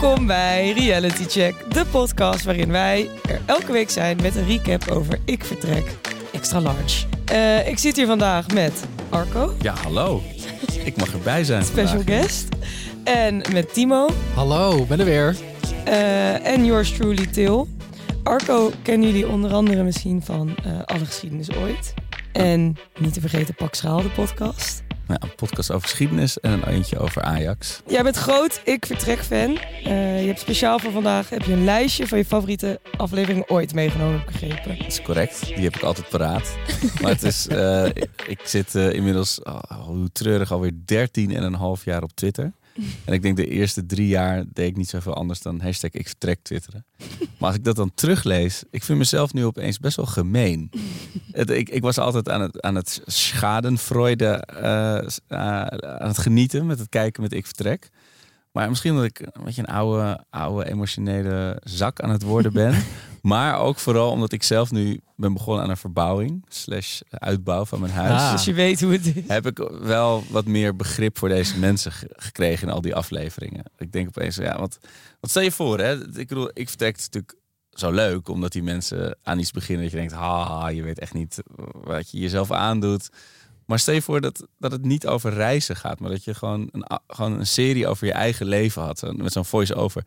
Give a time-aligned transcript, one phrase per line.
[0.00, 4.88] Welkom bij Reality Check, de podcast waarin wij er elke week zijn met een recap
[4.88, 5.96] over Ik Vertrek
[6.32, 7.06] Extra Large.
[7.32, 9.54] Uh, ik zit hier vandaag met Arco.
[9.62, 10.22] Ja, hallo.
[10.84, 11.64] Ik mag erbij zijn.
[11.64, 12.20] Special vandaag.
[12.20, 12.48] guest.
[13.04, 14.08] En met Timo.
[14.34, 15.36] Hallo, ben er weer.
[15.86, 17.68] Uh, en yours truly, Til.
[18.22, 21.94] Arco kennen jullie onder andere misschien van uh, Alle Geschiedenis Ooit.
[22.32, 24.82] En niet te vergeten Pak Schaal, de podcast.
[25.08, 27.82] Ja, een podcast over geschiedenis en een eentje over Ajax.
[27.86, 29.50] Jij bent groot Ik Vertrek fan.
[29.50, 33.74] Uh, je hebt speciaal voor vandaag heb je een lijstje van je favoriete afleveringen ooit
[33.74, 34.78] meegenomen, heb begrepen.
[34.78, 35.46] Dat is correct.
[35.46, 36.56] Die heb ik altijd paraat.
[37.02, 41.42] maar het is, uh, ik, ik, zit uh, inmiddels, oh, hoe treurig, alweer 13 en
[41.42, 42.52] een half jaar op Twitter.
[43.04, 46.06] En ik denk de eerste drie jaar deed ik niet zoveel anders dan hashtag ik
[46.06, 46.84] vertrek twitteren.
[47.38, 50.70] Maar als ik dat dan teruglees, ik vind mezelf nu opeens best wel gemeen.
[51.32, 56.66] Het, ik, ik, was altijd aan het, aan het schadenfreude, uh, uh, aan het genieten
[56.66, 57.90] met het kijken met ik vertrek.
[58.52, 62.74] Maar misschien dat ik een beetje een oude, oude emotionele zak aan het worden ben.
[63.22, 66.44] Maar ook vooral omdat ik zelf nu ben begonnen aan een verbouwing.
[66.48, 68.20] Slash uitbouw van mijn huis.
[68.20, 68.32] Ah.
[68.32, 69.22] Dus je weet hoe het is.
[69.26, 73.64] Heb ik wel wat meer begrip voor deze mensen gekregen in al die afleveringen.
[73.76, 74.78] Ik denk opeens, ja, wat,
[75.20, 76.18] wat stel je voor, hè?
[76.18, 77.34] Ik bedoel, ik vertrek natuurlijk
[77.70, 81.14] zo leuk, omdat die mensen aan iets beginnen dat je denkt, haha, je weet echt
[81.14, 83.08] niet wat je jezelf aandoet.
[83.66, 86.68] Maar stel je voor dat, dat het niet over reizen gaat, maar dat je gewoon
[86.72, 89.12] een, gewoon een serie over je eigen leven had.
[89.16, 90.04] Met zo'n voice-over.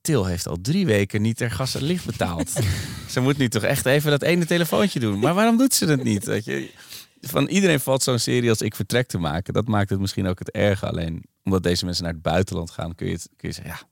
[0.00, 2.50] Til heeft al drie weken niet ter gas en licht betaald.
[3.10, 5.18] ze moet nu toch echt even dat ene telefoontje doen.
[5.18, 6.24] Maar waarom doet ze dat niet?
[6.24, 6.70] Weet je?
[7.20, 9.54] Van iedereen valt zo'n serie als Ik Vertrek te maken.
[9.54, 10.86] Dat maakt het misschien ook het erge.
[10.86, 13.88] Alleen omdat deze mensen naar het buitenland gaan, kun je, het, kun je zeggen, ja,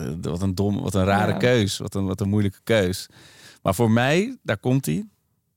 [0.00, 1.38] uh, wat een dom, wat een rare ja.
[1.38, 1.78] keus.
[1.78, 3.06] Wat een, wat een moeilijke keus.
[3.62, 5.06] Maar voor mij, daar komt hij,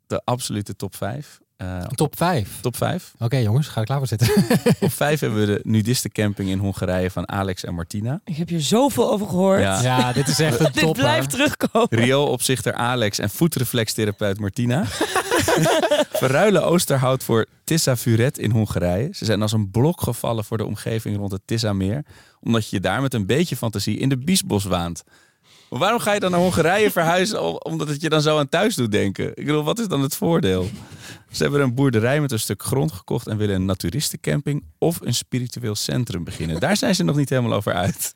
[0.08, 1.40] de absolute top 5.
[1.62, 2.50] Uh, top 5?
[2.62, 3.12] Top 5.
[3.14, 4.28] Oké okay, jongens, ga er klaar voor zitten.
[4.80, 8.22] op 5 hebben we de nudistencamping in Hongarije van Alex en Martina.
[8.26, 9.59] Ik heb hier zoveel over gehoord.
[9.59, 10.73] Ja, ja dit is echt een top.
[10.73, 11.88] dit blijft terugkomen.
[11.89, 14.86] Rioolopzichter Alex en voetreflextherapeut Martina.
[16.22, 19.10] Verruilen Oosterhout voor Tissa Furet in Hongarije.
[19.11, 22.05] Ze zijn als een blok gevallen voor de omgeving rond het Tissameer.
[22.39, 25.04] Omdat je je daar met een beetje fantasie in de Biesbos waant.
[25.71, 28.76] Maar waarom ga je dan naar Hongarije verhuizen omdat het je dan zo aan thuis
[28.76, 29.27] doet denken?
[29.27, 30.70] Ik bedoel, wat is dan het voordeel?
[31.32, 35.14] Ze hebben een boerderij met een stuk grond gekocht en willen een naturistencamping of een
[35.14, 36.60] spiritueel centrum beginnen.
[36.60, 38.15] Daar zijn ze nog niet helemaal over uit.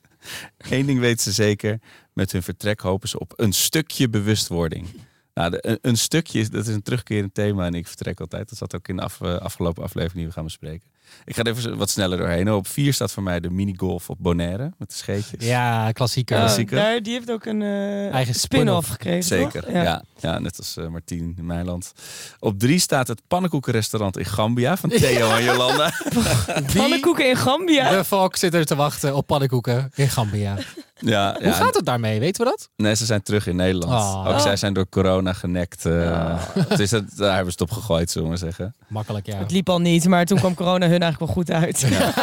[0.58, 1.80] Eén ding weten ze zeker,
[2.14, 4.88] met hun vertrek hopen ze op een stukje bewustwording.
[5.34, 8.50] Nou, een, stukje, dat is een terugkerend thema en ik vertrek altijd.
[8.50, 10.88] Dat zat ook in de uh, afgelopen aflevering die we gaan bespreken.
[11.26, 12.52] Ik ga er even wat sneller doorheen.
[12.52, 15.46] Op vier staat voor mij de minigolf op Bonaire met de scheetjes.
[15.46, 16.36] Ja, klassieker.
[16.36, 16.78] Uh, klassieker.
[16.78, 19.24] Daar, die heeft ook een uh, eigen spin-off gekregen.
[19.24, 19.72] Zeker, toch?
[19.72, 19.84] ja.
[19.84, 20.04] ja.
[20.20, 21.92] Ja, net als uh, Martien in Meiland.
[22.40, 25.92] Op drie staat het pannenkoekenrestaurant in Gambia van Theo en Jolanda.
[26.76, 27.90] pannenkoeken in Gambia?
[27.90, 30.58] De volk zit er te wachten op pannenkoeken in Gambia.
[31.00, 32.20] Ja, Hoe gaat het daarmee?
[32.20, 32.70] Weten we dat?
[32.76, 33.92] Nee, ze zijn terug in Nederland.
[33.92, 34.28] Oh.
[34.28, 35.86] Ook zij zijn door corona genekt.
[35.86, 35.94] Uh,
[36.56, 36.78] oh.
[36.78, 38.76] dus dat, daar hebben ze het op gegooid, zullen we maar zeggen.
[38.88, 39.38] Makkelijk, ja.
[39.38, 41.80] Het liep al niet, maar toen kwam corona hun eigenlijk wel goed uit.
[41.80, 42.14] Ja,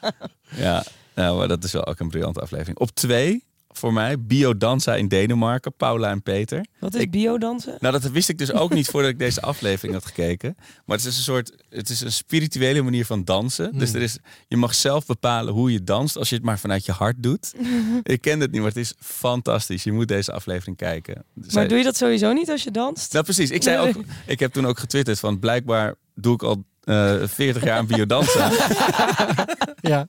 [0.66, 2.78] ja nou, maar dat is wel ook een briljante aflevering.
[2.78, 6.66] Op twee, voor mij, biodanza in Denemarken, Paula en Peter.
[6.78, 7.76] Wat is biodansen?
[7.80, 10.54] Nou, dat wist ik dus ook niet voordat ik deze aflevering had gekeken.
[10.84, 13.68] Maar het is een soort, het is een spirituele manier van dansen.
[13.72, 13.78] Mm.
[13.78, 16.84] Dus er is, je mag zelf bepalen hoe je danst, als je het maar vanuit
[16.84, 17.54] je hart doet.
[18.02, 19.84] ik ken het niet, maar het is fantastisch.
[19.84, 21.24] Je moet deze aflevering kijken.
[21.52, 23.12] Maar doe je dat sowieso niet als je danst?
[23.12, 23.50] Nou, precies.
[23.50, 27.64] Ik, zei ook, ik heb toen ook getwitterd van, blijkbaar doe ik al uh, 40
[27.64, 28.40] jaar aan biodansen.
[29.92, 30.06] ja.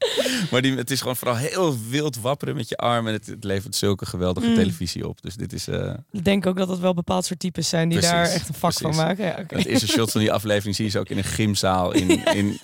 [0.51, 3.07] Maar die, het is gewoon vooral heel wild wapperen met je arm.
[3.07, 4.55] En het, het levert zulke geweldige mm.
[4.55, 5.21] televisie op.
[5.21, 5.67] Dus dit is...
[5.67, 5.93] Uh...
[6.11, 8.53] Ik denk ook dat het wel bepaald soort types zijn die precies, daar echt een
[8.53, 8.97] vak precies.
[8.97, 9.25] van maken.
[9.25, 9.59] Ja, okay.
[9.59, 12.59] Het eerste shot van die aflevering zie je ze ook in een gymzaal in, in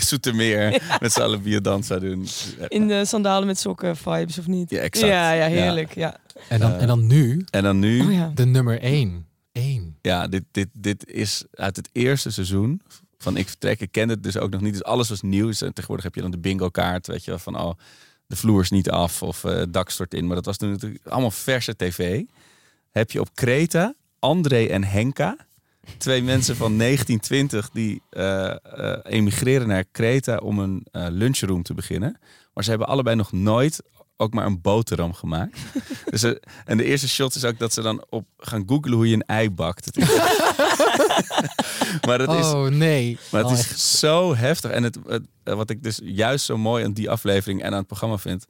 [0.00, 0.72] Zoetermeer.
[0.72, 0.98] Ja.
[1.00, 2.26] Met z'n allen biodanza doen.
[2.68, 4.70] In de sandalen met sokken vibes of niet?
[4.70, 5.12] Ja, exact.
[5.12, 5.94] Ja, ja heerlijk.
[5.94, 6.16] Ja.
[6.48, 7.44] En, dan, en dan nu?
[7.50, 8.00] En dan nu?
[8.00, 8.30] Oh, ja.
[8.34, 9.28] De nummer 1.
[10.02, 12.82] Ja, dit, dit, dit is uit het eerste seizoen
[13.18, 13.80] van ik vertrek.
[13.80, 14.72] Ik kende het dus ook nog niet.
[14.72, 15.46] Dus alles was nieuw.
[15.46, 17.06] Dus tegenwoordig heb je dan de bingo kaart.
[17.06, 17.72] Weet je van oh,
[18.26, 20.26] de vloer is niet af of uh, het dak stort in.
[20.26, 22.22] Maar dat was toen natuurlijk allemaal verse tv.
[22.90, 25.36] Heb je op Kreta André en Henka.
[25.96, 28.54] Twee mensen van 1920 die uh,
[29.02, 32.18] emigreren naar Kreta om een lunchroom te beginnen.
[32.54, 33.82] Maar ze hebben allebei nog nooit
[34.20, 35.58] ook maar een boterham gemaakt.
[36.10, 36.34] dus, uh,
[36.64, 39.26] en de eerste shot is ook dat ze dan op gaan googlen hoe je een
[39.26, 39.90] ei bakt.
[42.06, 43.18] Maar het is, oh nee.
[43.30, 43.80] Maar het oh, is echt.
[43.80, 44.70] zo heftig.
[44.70, 47.86] En het, het, wat ik dus juist zo mooi aan die aflevering en aan het
[47.86, 48.46] programma vind.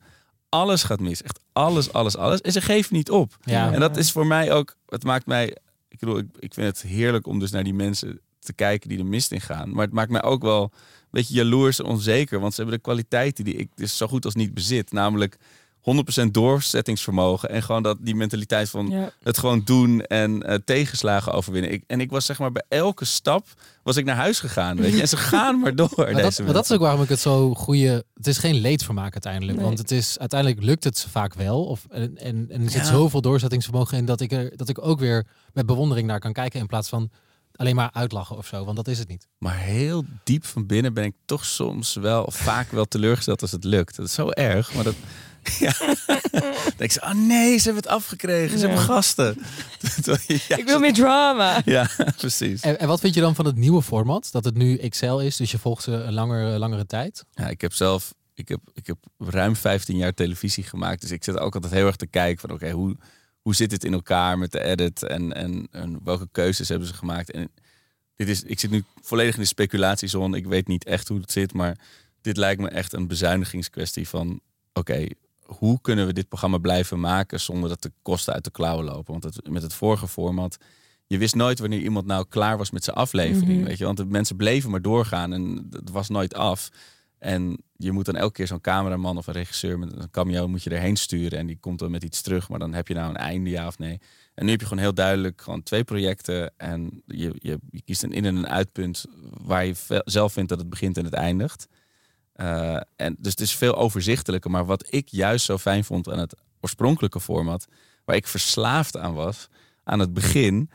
[0.48, 1.22] Alles gaat mis.
[1.22, 2.40] Echt alles, alles, alles.
[2.40, 3.36] En ze geven niet op.
[3.44, 3.72] Ja.
[3.72, 4.76] En dat is voor mij ook...
[4.86, 5.56] Het maakt mij...
[5.88, 8.98] Ik bedoel, ik, ik vind het heerlijk om dus naar die mensen te kijken die
[8.98, 9.70] de mist in gaan.
[9.70, 10.70] Maar het maakt mij ook wel een
[11.10, 12.40] beetje jaloers en onzeker.
[12.40, 14.92] Want ze hebben de kwaliteiten die ik dus zo goed als niet bezit.
[14.92, 15.36] Namelijk
[15.80, 17.48] 100% doorzettingsvermogen.
[17.50, 19.12] En gewoon dat, die mentaliteit van Ja.
[19.22, 21.72] het gewoon doen en eh, tegenslagen overwinnen.
[21.72, 23.46] Ik, en ik was zeg maar bij elke stap
[23.82, 24.76] was ik naar huis gegaan.
[24.76, 25.00] Weet je?
[25.00, 25.90] En ze gaan maar door.
[25.96, 28.04] Maar deze dat, maar dat is ook waarom ik het zo goede.
[28.14, 29.56] Het is geen leedvermaak uiteindelijk.
[29.58, 29.66] Nee.
[29.66, 31.64] Want het is uiteindelijk lukt het vaak wel.
[31.64, 32.90] Of, en, en, en er zit Ja.
[32.90, 36.60] zoveel doorzettingsvermogen in dat ik, er, dat ik ook weer met bewondering naar kan kijken.
[36.60, 37.10] In plaats van
[37.54, 38.64] alleen maar uitlachen of zo.
[38.64, 39.26] Want dat is het niet.
[39.38, 43.64] Maar heel diep van binnen ben ik toch soms wel, vaak wel teleurgesteld als het
[43.64, 43.96] lukt.
[43.96, 44.94] Dat is zo erg, maar dat...
[45.58, 45.72] Ja.
[45.78, 48.58] Dan denk ik zo, oh nee, ze hebben het afgekregen.
[48.58, 48.72] Ze Ja.
[48.72, 49.38] hebben gasten.
[50.58, 51.62] Ik wil meer drama.
[51.64, 52.60] Ja, precies.
[52.60, 54.28] En, en wat vind je dan van het nieuwe format?
[54.32, 57.24] Dat het nu Excel is, dus je volgt ze een langer, langere tijd.
[57.30, 61.00] Ja, ik heb zelf ik heb, ik heb ruim 15 jaar televisie gemaakt.
[61.00, 62.96] Dus ik zit ook altijd heel erg te kijken van oké, hoe,
[63.40, 66.94] hoe zit het in elkaar met de edit en, en, en welke keuzes hebben ze
[66.94, 67.30] gemaakt.
[67.30, 67.50] En
[68.16, 70.36] dit is, ik zit nu volledig in de speculatiezone.
[70.36, 71.76] Ik weet niet echt hoe het zit, maar
[72.20, 74.40] dit lijkt me echt een bezuinigingskwestie van
[74.72, 75.06] oké,
[75.58, 79.12] hoe kunnen we dit programma blijven maken zonder dat de kosten uit de klauwen lopen?
[79.12, 80.56] Want het, met het vorige format,
[81.06, 83.58] je wist nooit wanneer iemand nou klaar was met zijn aflevering.
[83.58, 83.64] Mhm.
[83.68, 83.84] Weet je?
[83.84, 86.68] Want de mensen bleven maar doorgaan en het was nooit af.
[87.18, 90.62] En je moet dan elke keer zo'n cameraman of een regisseur met een cameo moet
[90.62, 91.38] je erheen sturen.
[91.38, 92.48] En die komt dan met iets terug.
[92.48, 94.00] Maar dan heb je nou een einde, ja of nee.
[94.34, 96.52] En nu heb je gewoon heel duidelijk gewoon twee projecten.
[96.56, 99.04] En je, je, je kiest een in- en een uitpunt
[99.42, 101.68] waar je zelf vindt dat het begint en het eindigt.
[102.40, 104.50] Eh, en dus het is veel overzichtelijker.
[104.50, 107.66] Maar wat ik juist zo fijn vond aan het oorspronkelijke format,
[108.04, 109.48] waar ik verslaafd aan was,
[109.84, 110.70] aan het begin,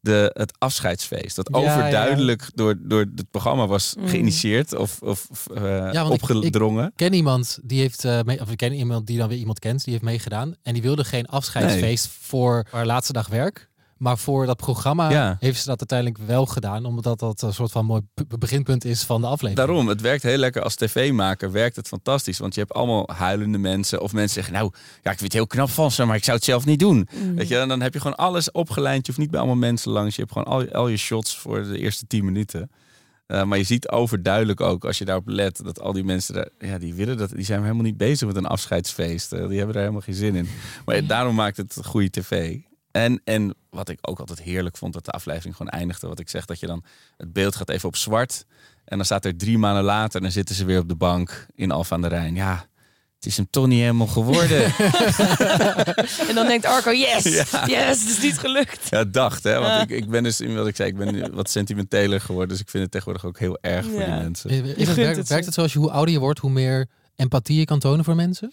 [0.00, 1.36] de, het afscheidsfeest.
[1.36, 4.08] Dat Ja, overduidelijk Door, door het programma was Mm.
[4.08, 6.86] geïnitieerd of, of eh, opgedrongen.
[6.86, 9.84] Ik ken iemand die heeft, mee, of ik ken iemand die dan weer iemand kent,
[9.84, 10.54] die heeft meegedaan.
[10.62, 13.69] En die wilde geen afscheidsfeest voor haar laatste dag werk.
[14.00, 15.36] Maar voor dat programma Ja.
[15.40, 16.84] heeft ze dat uiteindelijk wel gedaan.
[16.84, 18.02] Omdat dat een soort van mooi
[18.38, 19.56] beginpunt is van de aflevering.
[19.66, 21.52] Daarom, het werkt heel lekker als tv-maker.
[21.52, 22.38] Werkt het fantastisch.
[22.38, 24.00] Want je hebt allemaal huilende mensen.
[24.00, 24.70] Of mensen zeggen, nou,
[25.02, 27.08] ja, ik vind het heel knap van ze, maar ik zou het zelf niet doen.
[27.14, 27.34] Mm.
[27.34, 29.00] Weet je, en dan heb je gewoon alles opgelijnd.
[29.06, 30.16] Je hoeft niet bij allemaal mensen langs.
[30.16, 32.70] Je hebt gewoon al, al je shots voor de eerste 10 minuten.
[33.26, 36.48] Eh, maar je ziet overduidelijk ook, als je daarop let, dat al die mensen, daar,
[36.58, 39.32] ja, die willen dat, die zijn helemaal niet bezig met een afscheidsfeest.
[39.32, 40.48] Eh, die hebben er helemaal geen zin in.
[40.84, 42.58] Maar daarom maakt het goede tv.
[42.90, 46.06] En, en wat ik ook altijd heerlijk vond, dat de aflevering gewoon eindigde.
[46.08, 46.84] Wat ik zeg, dat je dan,
[47.16, 48.44] het beeld gaat even op zwart.
[48.84, 51.46] En dan staat er drie maanden later, en dan zitten ze weer op de bank
[51.54, 52.34] in Alphen aan de Rijn.
[52.34, 52.66] Ja,
[53.16, 54.72] het is hem toch niet helemaal geworden.
[56.28, 57.66] En dan denkt Arco, yes, Ja.
[57.66, 58.88] yes, het is niet gelukt.
[58.90, 59.52] Ja, dacht hè.
[59.54, 59.80] Want Ja.
[59.80, 62.48] ik, ik ben dus, in wat ik zei, ik ben wat sentimenteler geworden.
[62.48, 64.50] Dus ik vind het tegenwoordig ook heel erg voor die mensen.
[64.50, 66.50] Is- is Je het, werkt, het werkt het zoals je hoe ouder je wordt, hoe
[66.50, 68.52] meer empathie je kan tonen voor mensen?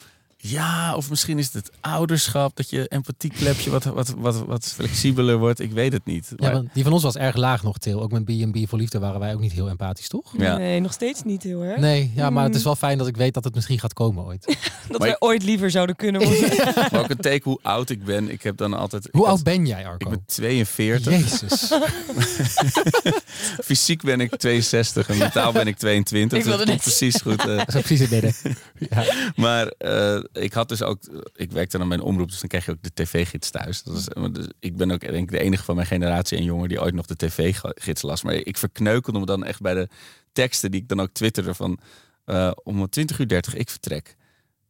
[0.50, 5.38] Ja, of misschien is het het ouderschap, dat je empathieklepje wat, wat, wat, wat flexibeler
[5.38, 5.60] wordt.
[5.60, 6.32] Ik weet het niet.
[6.38, 8.02] Maar- die van ons was erg laag nog, Til.
[8.02, 10.34] Ook met B&B voor Liefde waren wij ook niet heel empathisch, toch?
[10.38, 10.58] Ja.
[10.58, 11.80] Nee, nog steeds niet heel erg.
[11.80, 12.66] Nee, ja, maar het is Mm.
[12.66, 14.46] wel fijn dat ik weet dat het misschien gaat komen ooit.
[14.88, 16.50] Dat Maar wij ik- ooit liever zouden kunnen worden.
[16.92, 18.30] maar ook een teken hoe oud ik ben.
[18.32, 19.06] Ik heb dan altijd.
[19.08, 20.10] ik Hoe had- oud ben jij, Ik Arco?
[20.10, 21.14] ben 42.
[21.14, 21.72] Jezus.
[23.64, 26.38] Fysiek ben ik 62 en mentaal ben ik 22.
[26.38, 27.40] Ik Dus wilde dat komt net precies goed.
[27.40, 27.58] eh.
[27.58, 28.34] Dat is precies het midden.
[28.90, 29.04] Ja.
[29.36, 31.00] Maar eh, ik had dus ook,
[31.36, 33.84] ik werkte dan bij een omroep, dus dan krijg je ook de tv-gids thuis.
[33.84, 36.68] Dat is, dus ik ben ook denk ik de enige van mijn generatie en jonger
[36.68, 38.24] die ooit nog de tv-gids las.
[38.24, 39.88] Maar ik verkneukelde me dan echt bij de
[40.32, 41.80] teksten die ik dan ook twitterde van
[42.26, 44.16] eh, om 20 uur 30, ik vertrek.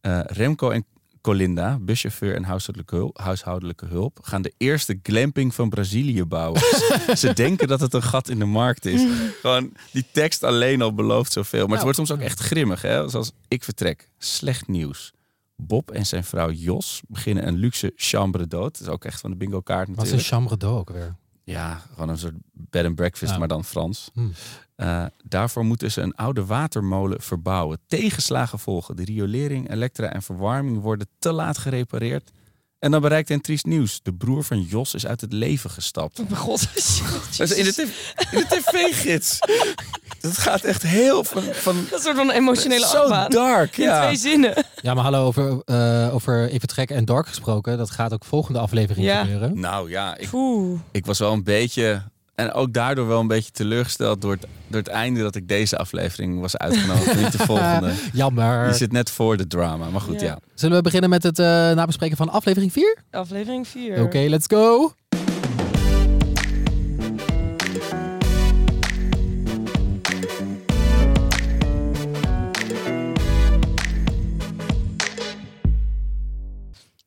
[0.01, 0.85] Eh, Remco en
[1.21, 6.61] Colinda, buschauffeur en huishoudelijke hulp, huishoudelijke hulp, gaan de eerste glamping van Brazilië bouwen.
[7.17, 9.01] Ze denken dat het een gat in de markt is.
[9.41, 11.67] Gewoon die tekst alleen al belooft zoveel.
[11.67, 12.81] Maar het Nou, wordt soms ook echt grimmig.
[12.81, 13.09] Hè?
[13.09, 14.09] Zoals ik vertrek.
[14.17, 15.13] Slecht nieuws.
[15.57, 18.49] Bob en zijn vrouw Jos beginnen een luxe chambre d'hôte.
[18.49, 20.27] Dat is ook echt van de bingo kaart Wat is een natuurlijk.
[20.27, 21.15] chambre d'eau ook weer?
[21.43, 23.37] Ja, gewoon een soort bed and breakfast, Ja.
[23.37, 24.09] maar dan Frans.
[24.13, 24.27] Hm.
[24.75, 27.79] Eh, daarvoor moeten ze een oude watermolen verbouwen.
[27.87, 28.95] Tegenslagen volgen.
[28.95, 32.31] De riolering, elektra en verwarming worden te laat gerepareerd.
[32.79, 33.99] En dan bereikt hen triest nieuws.
[34.03, 36.19] De broer van Jos is uit het leven gestapt.
[36.19, 36.59] Oh mijn god.
[37.37, 37.89] Dat is in de, tv
[38.31, 39.39] in de tv-gids.
[40.21, 41.43] Dat gaat echt heel van...
[41.43, 43.29] van Een soort van emotionele zo achtbaan.
[43.29, 44.01] dark, In ja.
[44.03, 44.65] twee zinnen.
[44.81, 47.77] Ja, maar hallo, over, eh over Even Trek en Dark gesproken.
[47.77, 49.21] Dat gaat ook volgende aflevering Ja.
[49.21, 49.59] gebeuren.
[49.59, 50.79] Nou ja, ik, Oeh.
[50.91, 52.01] ik was wel een beetje...
[52.37, 55.77] En ook daardoor wel een beetje teleurgesteld door het, door het einde dat ik deze
[55.77, 57.07] aflevering was uitgenodigd.
[57.07, 57.93] en niet de volgende.
[58.13, 58.65] Jammer.
[58.67, 59.89] Die zit net voor de drama.
[59.89, 60.27] Maar goed, Ja.
[60.27, 60.39] ja.
[60.53, 62.97] Zullen we beginnen met het eh, nabespreken van aflevering 4?
[63.11, 64.01] Aflevering 4.
[64.01, 64.91] Oké, let's go.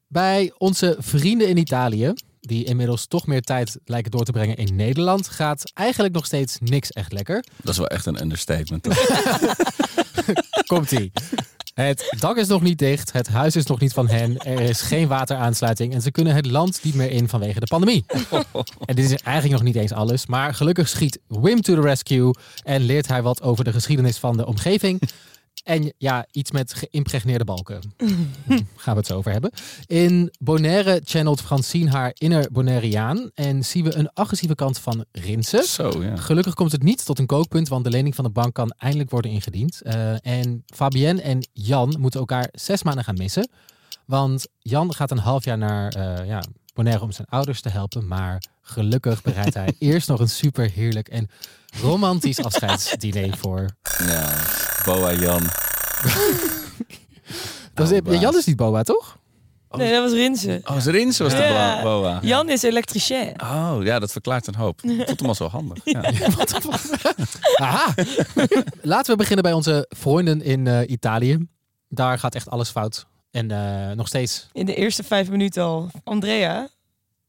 [0.09, 2.13] Bij onze vrienden in Italië,
[2.51, 6.57] die inmiddels toch meer tijd lijken door te brengen in Nederland, gaat eigenlijk nog steeds
[6.61, 7.45] niks echt lekker.
[7.63, 8.83] Dat is wel echt een understatement.
[8.83, 9.07] toch?
[10.67, 11.13] Komt ie.
[11.75, 14.81] Het dak is nog niet dicht, het huis is nog niet van hen, er is
[14.81, 18.05] geen wateraansluiting en ze kunnen het land niet meer in vanwege de pandemie.
[18.85, 22.35] En dit is eigenlijk nog niet eens alles, maar gelukkig schiet Wim to the rescue
[22.63, 25.01] en leert hij wat over de geschiedenis van de omgeving.
[25.63, 27.81] En ja, iets met geïmpregneerde balken.
[28.77, 29.51] Gaan we het zo over hebben.
[29.87, 35.65] In Bonaire channelt Francine haar inner Bonaireaan en zien we een agressieve kant van Rinsen.
[35.65, 36.17] Zo, ja.
[36.17, 39.11] Gelukkig komt het niet tot een kookpunt, want de lening van de bank kan eindelijk
[39.11, 39.81] worden ingediend.
[39.81, 43.49] Eh, en Fabienne en Jan moeten elkaar zes maanden gaan missen.
[44.07, 46.43] Want Jan gaat een half jaar naar uh, ja,
[46.75, 48.07] Bonaire om zijn ouders te helpen.
[48.07, 51.29] Maar gelukkig bereidt hij eerst nog een super heerlijk en
[51.81, 53.69] romantisch afscheidsdiner voor.
[53.99, 54.37] Ja,
[54.85, 55.43] Boa Jan.
[57.75, 58.21] Dat is, baas.
[58.21, 59.19] Jan is niet Boa, toch?
[59.71, 60.61] Nee, dat was Rinsen.
[60.65, 61.83] Oh, Rins was de Ja.
[61.83, 62.19] Boa.
[62.23, 63.43] Jan is elektricien.
[63.43, 64.83] Oh, ja, dat verklaart een hoop.
[64.83, 65.79] Ik vond hem al zo handig.
[65.85, 66.03] Ja.
[67.63, 67.95] Aha.
[68.83, 71.47] Laten we beginnen bij onze vrienden in eh, Italië.
[71.89, 73.07] Daar gaat echt alles fout.
[73.31, 74.49] En eh, nog steeds.
[74.53, 75.91] In de eerste vijf minuten al.
[76.05, 76.69] Andrea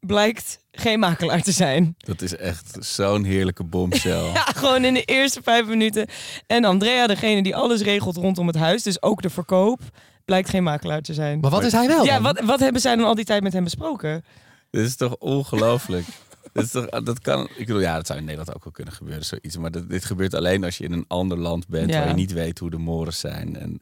[0.05, 1.95] blijkt geen makelaar te zijn.
[1.97, 4.31] Dat is echt zo'n heerlijke bombshell.
[4.33, 6.07] Ja, gewoon in de eerste vijf minuten.
[6.47, 9.79] En Andrea, degene die alles regelt rondom het huis, dus ook de verkoop,
[10.25, 11.39] blijkt geen makelaar te zijn.
[11.39, 12.05] Maar wat is hij wel?
[12.05, 12.23] Ja, dan?
[12.23, 14.23] wat, wat hebben zij dan al die tijd met hem besproken?
[14.69, 16.05] Dit is toch ongelooflijk?
[16.53, 18.93] Dit is toch, dat kan, ik bedoel, ja, dat zou in Nederland ook wel kunnen
[18.93, 19.57] gebeuren, zoiets.
[19.57, 21.99] Maar dat, dit gebeurt alleen als je in een ander land bent Ja.
[21.99, 23.57] waar je niet weet hoe de morens zijn.
[23.57, 23.81] En,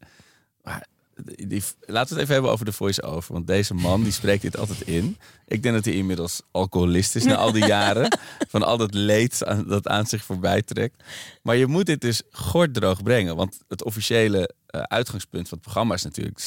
[0.63, 0.85] maar,
[1.23, 3.33] die, laten we het even hebben over de voice-over.
[3.33, 5.17] Want deze man, die spreekt dit altijd in.
[5.47, 8.17] Ik denk dat hij inmiddels alcoholist is na al die jaren.
[8.49, 11.03] Van al dat leed aan- dat aan zich voorbij trekt.
[11.41, 13.35] Maar je moet dit dus gorddroog brengen.
[13.35, 16.39] Want het officiële eh, uitgangspunt van het programma is natuurlijk...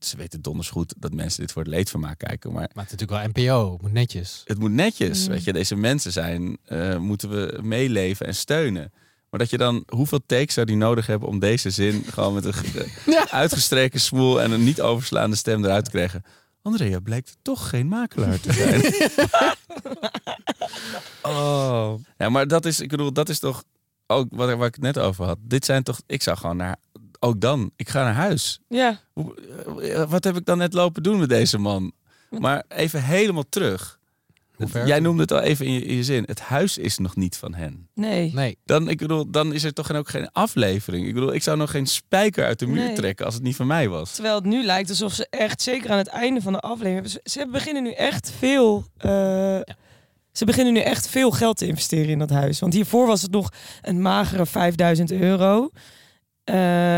[0.00, 2.52] Ze weten donders goed dat mensen dit voor het leedvermaak kijken.
[2.52, 4.42] Maar Maar het is natuurlijk wel NPO, moet netjes.
[4.44, 5.24] het moet netjes.
[5.26, 5.32] Mm.
[5.32, 8.92] Weet je, deze mensen zijn, eh, moeten we meeleven en steunen.
[9.30, 12.44] Maar dat je dan, hoeveel takes zou die nodig hebben om deze zin gewoon met
[12.44, 12.92] een ge-
[13.30, 16.22] uitgestreken smoel en een niet overslaande stem eruit te krijgen?
[16.62, 18.82] Andrea blijkt toch geen makelaar te zijn.
[21.22, 21.94] oh.
[22.18, 23.64] Ja, maar dat is, ik bedoel, dat is toch
[24.06, 25.38] ook wat, waar ik het net over had.
[25.40, 26.76] Dit zijn toch, ik zou gewoon naar,
[27.18, 28.60] ook dan, ik ga naar huis.
[28.68, 29.00] Ja,
[29.80, 31.92] eh, Wat heb ik dan net lopen doen met deze man?
[32.30, 33.97] Maar even helemaal terug.
[34.84, 36.22] Jij noemde het al even in je, in je zin.
[36.26, 37.88] Het huis is nog niet van hen.
[37.94, 38.30] nee.
[38.34, 38.58] Nee.
[38.64, 41.06] Dan, ik bedoel, dan is er toch ook geen aflevering.
[41.06, 42.94] Ik bedoel, ik zou nog geen spijker uit de muur Nee.
[42.94, 44.12] trekken als het niet van mij was.
[44.14, 47.20] Terwijl het nu lijkt alsof ze echt, zeker aan het einde van de aflevering, ze,
[47.24, 48.84] ze beginnen nu echt veel.
[48.96, 49.10] eh,
[50.32, 52.58] Ze beginnen nu echt veel geld te investeren in dat huis.
[52.60, 55.70] Want hiervoor was het nog een magere 5000 euro.
[56.44, 56.54] Eh,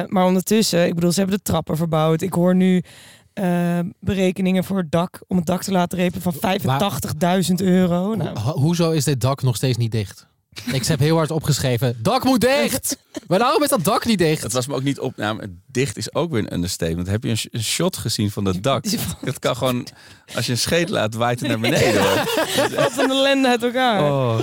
[0.07, 2.21] maar ondertussen, ik bedoel, ze hebben de trappen verbouwd.
[2.23, 2.83] Ik hoor nu
[3.33, 8.15] eh, berekeningen voor het dak, om het dak te laten repen van 85.000 euro.
[8.15, 10.29] Nou, Ho- hoezo is dit dak nog steeds niet dicht?
[10.73, 12.97] Ik heb heel hard opgeschreven, dak moet dicht!
[13.27, 14.43] Maar waarom is dat dak niet dicht?
[14.43, 15.17] Het was me ook niet op.
[15.17, 17.07] Nou, dicht is ook weer een understatement.
[17.09, 18.85] Heb je een, sh- een shot gezien van dat dak?
[19.25, 19.87] Het kan gewoon,
[20.35, 22.03] als je een scheet laat, waait het naar beneden.
[22.77, 24.03] wat een ellende uit elkaar.
[24.03, 24.39] Oh.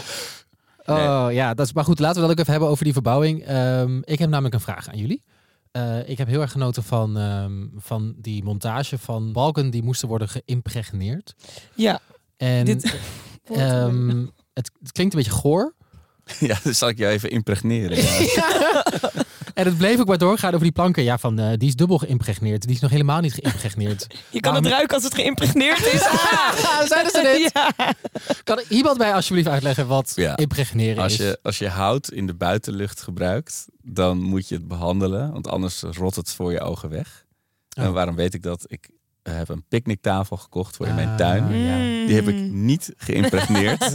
[0.85, 3.43] Oh ja, dat is, maar goed, laten we dat ook even hebben over die verbouwing.
[3.45, 5.21] Ehm, ik heb namelijk een vraag aan jullie.
[5.77, 10.07] Eh, ik heb heel erg genoten van, ehm, van die montage van balken die moesten
[10.07, 11.35] worden geïmpregneerd.
[11.75, 11.99] Ja,
[12.37, 12.99] En dit.
[13.43, 14.19] ehm,
[14.53, 15.75] het, het klinkt een beetje goor.
[16.39, 17.97] Ja, dan zal ik jou even impregneren.
[18.25, 18.83] Ja.
[19.53, 21.03] En het bleef ook maar doorgaan over die planken.
[21.03, 22.61] Ja, van eh, die is dubbel geïmpregneerd.
[22.61, 24.07] Die is nog helemaal niet geïmpregneerd.
[24.29, 26.01] je kan het ruiken als het geïmpregneerd is.
[26.05, 26.51] Ah!
[26.85, 27.51] Zeiden ze dit?
[27.53, 27.93] Ja.
[28.43, 30.37] Kan iemand mij alsjeblieft uitleggen wat Ja.
[30.37, 31.17] impregneren Als is?
[31.17, 35.31] je, als je hout in de buitenlucht gebruikt, dan moet je het behandelen.
[35.31, 37.25] Want anders rot het voor je ogen weg.
[37.77, 37.83] Oh.
[37.83, 38.63] En waarom weet ik dat?
[38.67, 38.89] Ik
[39.23, 41.43] heb een picknicktafel gekocht voor in mijn Ah, tuin.
[41.57, 42.05] ja.
[42.07, 43.91] Die heb ik niet geïmpregneerd.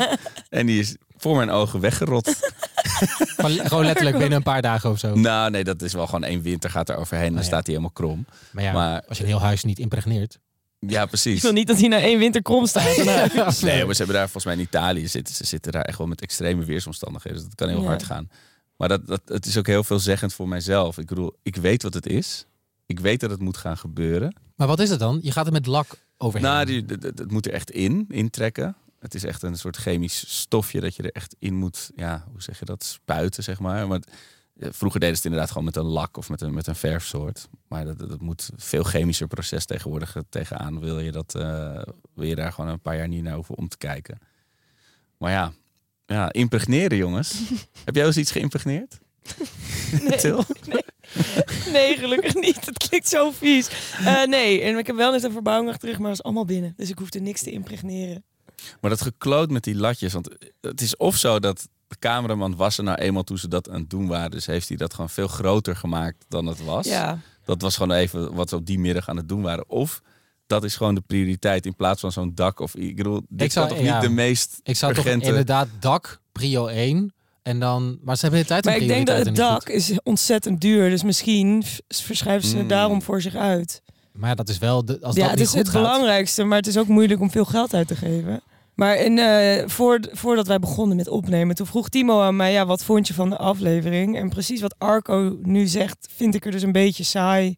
[0.49, 2.37] en die is voor mijn ogen weggerot.
[3.37, 5.14] Gewoon, gewoon letterlijk binnen een paar dagen of zo.
[5.14, 7.26] Nou, nee, dat is wel gewoon één winter gaat er overheen.
[7.26, 7.47] Dan Oh, ja.
[7.47, 8.26] staat hij helemaal krom.
[8.52, 10.38] Maar ja, Maar- als je een heel huis niet impregneert.
[10.79, 11.43] Ja, Ik precies.
[11.43, 12.97] wil niet dat hij na één winter krom staat.
[12.97, 15.35] Nee, maar ze hebben daar volgens mij in Italië zitten.
[15.35, 17.38] Ze zitten daar echt wel met extreme weersomstandigheden.
[17.38, 17.87] Dus dat kan heel Ja.
[17.87, 18.31] hard gaan.
[18.76, 20.99] Maar dat, dat, het is ook heel veelzeggend voor mijzelf.
[20.99, 22.47] Ik bedoel, ik weet wat het is.
[22.87, 24.37] Ik weet dat het moet gaan gebeuren.
[24.57, 25.19] Maar wat is het dan?
[25.23, 25.87] Je gaat er met lak
[26.17, 26.49] overheen.
[26.50, 28.76] Nou, die, het moet er echt in, intrekken.
[29.02, 32.42] Het is echt een soort chemisch stofje dat je er echt in moet, ja, hoe
[32.42, 33.88] zeg je dat, spuiten, zeg maar.
[33.88, 34.00] Maar
[34.59, 36.75] eh, vroeger deden ze het inderdaad gewoon met een lak of met een, met een
[36.75, 37.49] verfsoort.
[37.68, 40.80] Maar dat, dat moet veel chemischer proces tegenwoordig eh, tegenaan.
[40.80, 41.82] Wil je, dat, eh,
[42.14, 44.18] wil je daar gewoon een paar jaar niet naar hoeven om te kijken.
[45.18, 45.52] Maar ja,
[46.06, 47.40] ja impregneren jongens.
[47.85, 48.99] Heb jij eens iets geïmpregneerd?
[50.66, 50.85] Nee.
[51.73, 52.66] Nee, gelukkig niet.
[52.66, 53.68] Het klinkt zo vies.
[54.26, 56.44] Nee, en ik heb wel net een verbouwing achter de rug, maar dat is allemaal
[56.44, 56.73] binnen.
[56.76, 58.25] Dus ik hoef er niks te impregneren.
[58.81, 60.12] Maar dat gekloot met die latjes.
[60.12, 60.28] Want
[60.61, 63.81] het is of zo dat de cameraman was er nou eenmaal toen ze dat aan
[63.81, 64.31] het doen waren.
[64.31, 66.87] Dus heeft hij dat gewoon veel groter gemaakt dan het was.
[66.87, 69.69] Ja, Dat was gewoon even wat ze op die middag aan het doen waren.
[69.71, 70.00] Of
[70.47, 72.61] dat is gewoon de prioriteit in plaats van zo'n dak.
[72.61, 73.92] Of ik bedoel, dit Ik zou- toch ja.
[73.92, 77.12] niet de meest Ik zou toch inderdaad dak, prio 1.
[77.42, 80.61] En dan, maar ze hebben de tijd Maar ik denk dat het dak is ontzettend
[80.61, 80.90] duur.
[80.90, 82.69] Dus misschien verschuiven ze het Mm.
[82.69, 83.83] daarom voor zich uit.
[84.12, 85.83] Maar ja, dat is wel, de, als ja, dat het niet is goed het gaat.
[85.83, 86.45] belangrijkste.
[86.45, 88.42] Maar het is ook moeilijk om veel geld uit te geven.
[88.75, 92.67] Maar in, eh, voor, voordat wij begonnen met opnemen, toen vroeg Timo aan mij, ja,
[92.67, 94.17] wat vond je van de aflevering?
[94.17, 97.57] En precies wat Arco nu zegt, vind ik er dus een beetje saai.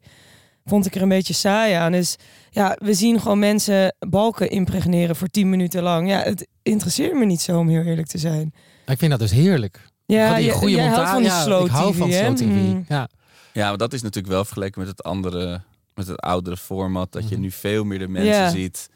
[0.65, 1.93] Vond ik er een beetje saai aan.
[1.93, 2.17] Dus
[2.51, 6.09] ja, we zien gewoon mensen balken impregneren voor 10 minuten lang.
[6.09, 8.55] Ja, het interesseert me niet zo om heel eerlijk te zijn.
[8.87, 9.81] Ik vind dat dus heerlijk.
[10.07, 11.13] Ja, die je- goede jij montage.
[11.13, 12.43] van die Ja, slow ik hou TV, van slow TV.
[12.45, 12.85] Mm.
[12.89, 13.09] Ja.
[13.53, 15.61] Ja, maar dat is natuurlijk wel vergeleken met het andere,
[15.95, 17.13] met het oudere format.
[17.13, 17.41] Dat je Mhm.
[17.41, 18.51] nu veel meer de mensen Ja.
[18.51, 18.89] ziet.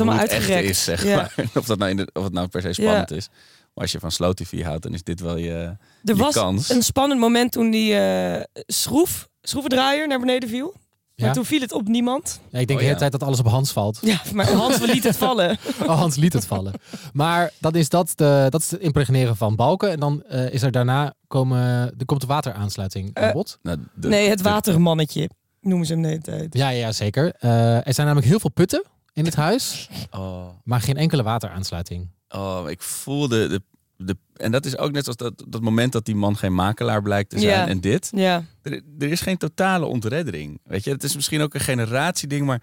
[0.00, 0.68] Allemaal het echt uitgerekt.
[0.68, 1.16] is, zeg Ja.
[1.16, 1.34] maar.
[1.58, 3.28] Of, dat nou in de, of het nou per se spannend is.
[3.74, 6.34] Maar als je van slow TV houdt, dan is dit wel je, Er je was
[6.34, 6.68] kans.
[6.68, 10.74] een spannend moment toen die eh, schroef, schroevendraaier naar beneden viel.
[11.16, 11.32] Maar Ja.
[11.34, 12.40] toen viel het op niemand.
[12.50, 13.98] Ja, ik denk Oh, de hele tijd dat alles op Hans valt.
[14.02, 15.58] Ja, maar Hans liet het vallen.
[15.82, 16.72] Oh, Hans liet het vallen.
[17.12, 19.90] Maar dan is dat, de, dat is het impregneren van balken.
[19.90, 21.60] En dan eh, is er daarna komen,
[21.98, 23.58] er komt de wateraansluiting aan Eh, bod.
[23.62, 26.54] Nou, de- nee, het watermannetje noemen ze hem de hele tijd.
[26.54, 27.32] Ja, ja, zeker.
[27.38, 28.84] Eh, er zijn namelijk heel veel putten
[29.14, 32.08] in het huis, Oh, maar geen enkele wateraansluiting.
[32.28, 33.62] oh, ik voelde de,
[33.96, 34.16] de...
[34.34, 37.30] En dat is ook net als dat, dat moment dat die man geen makelaar blijkt
[37.30, 37.50] te zijn.
[37.52, 37.66] Ja.
[37.68, 38.10] En dit.
[38.14, 40.60] Ja, Er, er is geen totale ontreddering.
[40.64, 42.62] Weet je, het is misschien ook een generatieding, maar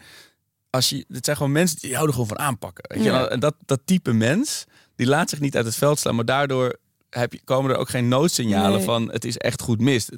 [0.70, 2.84] als je, het zijn gewoon mensen die houden gewoon van aanpakken.
[2.88, 3.10] Weet je?
[3.12, 3.28] Ja.
[3.28, 4.66] En dat, dat type mens,
[4.96, 6.78] die laat zich niet uit het veld slaan, maar daardoor
[7.20, 8.84] heb je, komen er ook geen noodsignalen Nee.
[8.86, 10.10] van het is echt goed mis.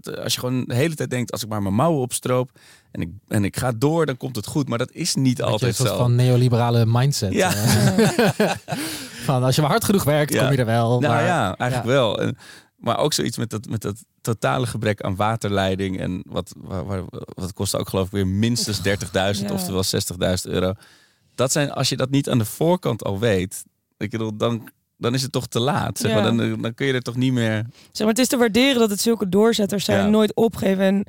[0.00, 2.50] Dat- Als je gewoon de hele tijd denkt, als ik maar mijn mouwen opstroop
[2.90, 4.68] en ik, en ik ga door, dan komt het goed.
[4.68, 5.96] Maar dat is niet altijd een soort zo.
[5.96, 7.32] van neoliberale mindset.
[7.32, 7.54] Ja.
[7.54, 8.50] eh.
[9.24, 10.42] van als je maar hard genoeg werkt, Ja.
[10.42, 11.00] kom je er wel.
[11.00, 12.20] Nou maar, ja, eigenlijk wel.
[12.20, 12.36] En,
[12.76, 15.98] maar ook zoiets met dat, met dat totale gebrek aan waterleiding.
[16.00, 17.04] En wat, waar, waar-
[17.34, 19.52] wat kost ook geloof ik weer minstens 30.000, Ja.
[19.54, 20.72] oftewel 60.000 euro.
[21.34, 23.64] Dat zijn, als je dat niet aan de voorkant al weet,
[23.96, 24.68] ik bedoel, dan,
[24.98, 25.98] dan is het toch te laat.
[25.98, 26.16] Zeg Ja.
[26.22, 26.36] maar.
[26.36, 27.66] dan, dan kun je er toch niet meer...
[27.92, 30.04] zeg maar, het is te waarderen dat het zulke doorzetters zijn.
[30.04, 30.10] Ja.
[30.10, 31.04] Nooit opgeven en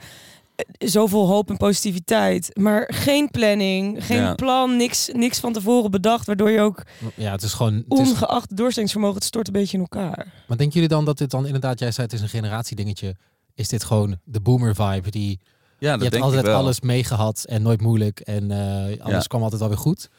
[0.55, 2.49] eh, zoveel hoop en positiviteit.
[2.59, 4.33] Maar geen planning, geen Ja.
[4.35, 6.25] plan, niks, niks van tevoren bedacht.
[6.25, 6.83] Waardoor je ook,
[7.15, 7.73] ja, het is gewoon...
[7.73, 10.17] Het is, ongeacht het doorzettingsvermogen, het stort een beetje in elkaar.
[10.47, 13.15] maar denken jullie dan dat dit dan inderdaad, jij zei het is een generatiedingetje.
[13.55, 15.39] Is dit gewoon de boomer vibe die...
[15.79, 16.59] Ja, je dat hebt denk altijd ik wel.
[16.59, 18.19] alles meegehad en nooit moeilijk.
[18.19, 19.27] En eh, alles Ja.
[19.27, 20.09] kwam altijd wel weer goed.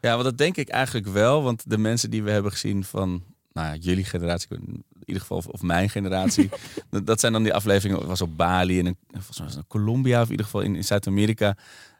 [0.00, 1.42] Ja, want dat denk ik eigenlijk wel.
[1.42, 5.36] Want de mensen die we hebben gezien van nou, ja, jullie generatie, in ieder geval,
[5.36, 6.48] of, of mijn generatie,
[7.04, 7.98] dat- zijn dan die afleveringen.
[7.98, 10.60] Het was op Bali en volgens mij was het in Colombia, of in ieder geval
[10.60, 11.46] in, in Zuid-Amerika.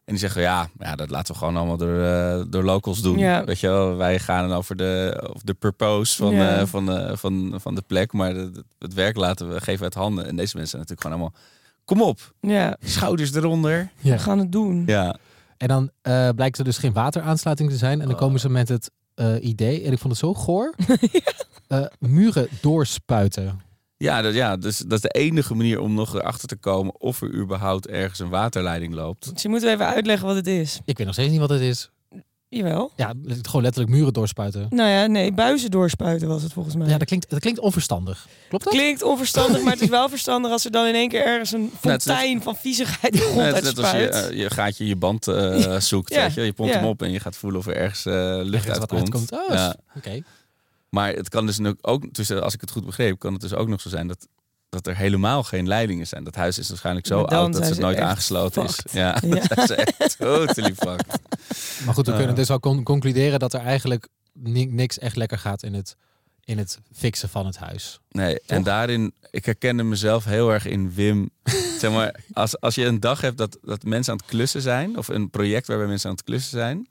[0.05, 3.19] En die zeggen, ja, ja, dat laten we gewoon allemaal door, eh, door locals doen.
[3.19, 3.45] Ja.
[3.45, 6.59] Weet je wel, wij gaan over de, over de purpose van, Ja.
[6.59, 8.13] eh, van, eh, van, van de plek.
[8.13, 10.27] Maar het, het werk laten we geven uit handen.
[10.27, 11.35] En deze mensen zijn natuurlijk gewoon allemaal,
[11.85, 13.91] kom op, Ja, schouders eronder.
[14.01, 14.13] Ja.
[14.13, 14.83] we gaan het doen.
[14.87, 15.17] Ja,
[15.57, 18.01] En dan eh, blijkt er dus geen wateraansluiting te zijn.
[18.01, 18.21] En dan Oh.
[18.21, 20.75] komen ze met het eh, idee, en ik vond het zo goor,
[21.69, 23.61] eh, muren doorspuiten.
[23.97, 27.23] Ja, dat, ja dus dat is de enige manier om nog erachter te komen of
[27.23, 29.33] er überhaupt ergens een waterleiding loopt.
[29.33, 30.81] Dus je moet even uitleggen wat het is.
[30.85, 31.91] Ik weet nog steeds niet wat het is.
[32.57, 32.93] Jawel.
[32.97, 34.67] Ja, gewoon letterlijk muren doorspuiten.
[34.71, 36.89] Nou ja, nee, buizen doorspuiten was het volgens mij.
[36.89, 38.27] Ja, dat klinkt, dat klinkt onverstandig.
[38.49, 38.73] Klopt dat?
[38.73, 41.61] Klinkt onverstandig, maar het is wel verstandig als er dan in één keer ergens een
[41.61, 44.31] net- fontein van viezigheid de grond net als je, uitspuit.
[44.31, 46.13] eh, je gaatje je band eh, zoekt.
[46.15, 46.41] Ja, Weet je?
[46.43, 46.79] je pompt ja.
[46.79, 49.33] hem op en je gaat voelen of er ergens eh, lucht Ergens wat uitkomt.
[49.33, 49.33] uitkomt.
[49.51, 49.77] Oh, ja.
[49.97, 50.23] Oké.
[50.91, 53.55] Maar het kan dus nu ook, tussen, als ik het goed begreep, kan het dus
[53.55, 54.29] ook nog zo zijn dat,
[54.83, 56.25] dat er helemaal geen leidingen zijn.
[56.25, 58.79] Dat huis is waarschijnlijk zo oud dat het ze nooit aangesloten is.
[58.93, 59.41] Ja, Ja.
[59.55, 61.19] dat is echt totally fucked.
[61.85, 62.19] Maar goed, we Eh.
[62.19, 65.97] kunnen dus al con- concluderen dat er eigenlijk ni- niks echt lekker gaat in het,
[66.45, 68.01] in het fixen van het huis.
[68.11, 71.31] Nee, en daarin, ik herkende mezelf heel erg in Wim.
[71.81, 74.99] zeg maar, als, als je een dag hebt dat, dat mensen aan het klussen zijn,
[74.99, 76.89] of een project waarbij mensen aan het klussen zijn.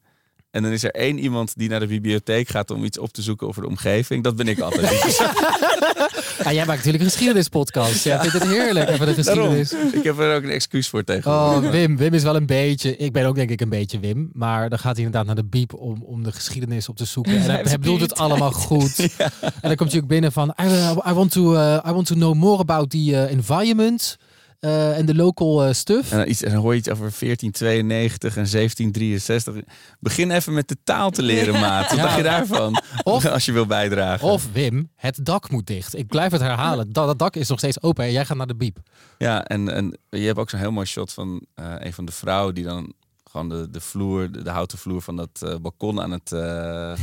[0.52, 3.22] En dan is er één iemand die naar de bibliotheek gaat om iets op te
[3.22, 4.24] zoeken over de omgeving.
[4.24, 4.90] Dat ben ik altijd.
[6.44, 8.04] Ah, jij maakt natuurlijk een geschiedenispodcast.
[8.04, 9.56] Jij vindt het heerlijk even de Daarom.
[9.56, 9.94] geschiedenis.
[9.94, 11.64] ik heb er ook een excuus voor tegenwoordig.
[11.64, 11.98] Oh, Wim.
[11.98, 12.98] Wim is wel een beetje...
[12.98, 14.30] Ik ben ook denk ik een beetje Wim.
[14.34, 17.34] Maar dan gaat hij inderdaad naar de biep om, om de geschiedenis op te zoeken.
[17.34, 19.00] En hij, bedoelt het allemaal goed.
[19.00, 20.54] En dan komt hij ook binnen van...
[20.62, 20.66] I,
[21.10, 24.18] I, want, to, uh, I want to know more about the uh, environment.
[24.62, 26.12] Uh, en de local uh, stuff.
[26.12, 29.56] En dan, iets, en dan hoor je iets over 1492 en 1763.
[30.00, 31.88] Begin even met de taal te leren, maat.
[31.90, 32.04] Wat Ja.
[32.04, 32.82] dacht je daarvan?
[33.04, 34.28] Of- als je wil bijdragen.
[34.28, 35.96] Of Wim, het dak moet dicht.
[35.96, 36.94] Ik blijf het herhalen.
[36.94, 38.78] Dat, dat dak is nog steeds open en jij gaat naar de biep.
[39.18, 42.12] Ja, en, en je hebt ook zo'n heel mooi shot van eh, een van de
[42.12, 42.94] vrouwen die dan
[43.32, 46.40] gewoon de, de vloer, de, de houten vloer van dat eh, balkon aan het, eh,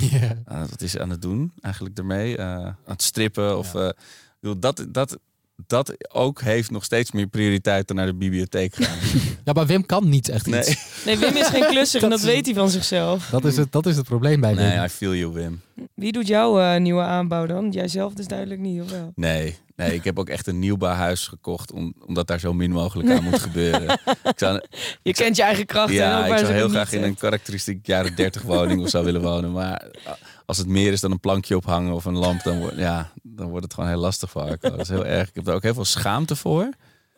[0.45, 2.37] aan het- wat is aan het doen eigenlijk ermee?
[2.37, 3.81] Eh, aan het strippen of Ja.
[3.87, 3.91] eh,
[4.41, 5.19] bedoel, dat, dat,
[5.67, 8.99] dat ook heeft nog steeds meer prioriteit dan naar de bibliotheek gaan.
[9.45, 10.77] Ja, maar Wim kan niet echt iets.
[11.07, 13.29] Nee, Wim is geen klusser en Dat weet hij van zichzelf.
[13.31, 14.65] Dat, is het, dat is het probleem bij Wim.
[14.65, 15.61] nee, I feel you, Wim.
[15.95, 17.71] Wie doet jouw eh, nieuwe aanbouw dan?
[17.71, 19.13] Jij zelf dus duidelijk niet, of wel?
[19.15, 19.57] Nee,
[19.87, 23.23] nee, ik heb ook echt een nieuwbouwhuis gekocht, om, omdat daar zo min mogelijk aan
[23.25, 23.83] moet gebeuren.
[24.25, 24.61] Ik zou,
[25.03, 25.95] Je kent je eigen krachten.
[25.95, 29.23] ook ja, ik zou heel graag in een karakteristiek jaren 30 woning of zo willen
[29.23, 29.53] wonen.
[29.53, 29.91] Maar
[30.47, 33.49] als het meer is dan een plankje ophangen of een lamp, dan, wordt ja, dan
[33.49, 34.71] wordt het gewoon heel lastig voor Arco.
[34.71, 35.29] Dat is heel erg.
[35.29, 36.69] Ik heb er ook heel veel schaamte voor.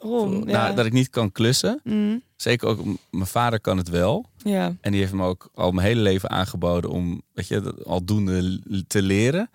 [0.03, 0.73] Nou, Ja.
[0.73, 1.81] dat ik niet kan klussen.
[1.85, 4.27] Mm, Zeker ook, mijn vader kan het wel.
[4.37, 4.77] ja.
[4.81, 8.61] En die heeft me ook al mijn hele leven aangeboden om, weet je, dat aldoende
[8.87, 9.51] te leren.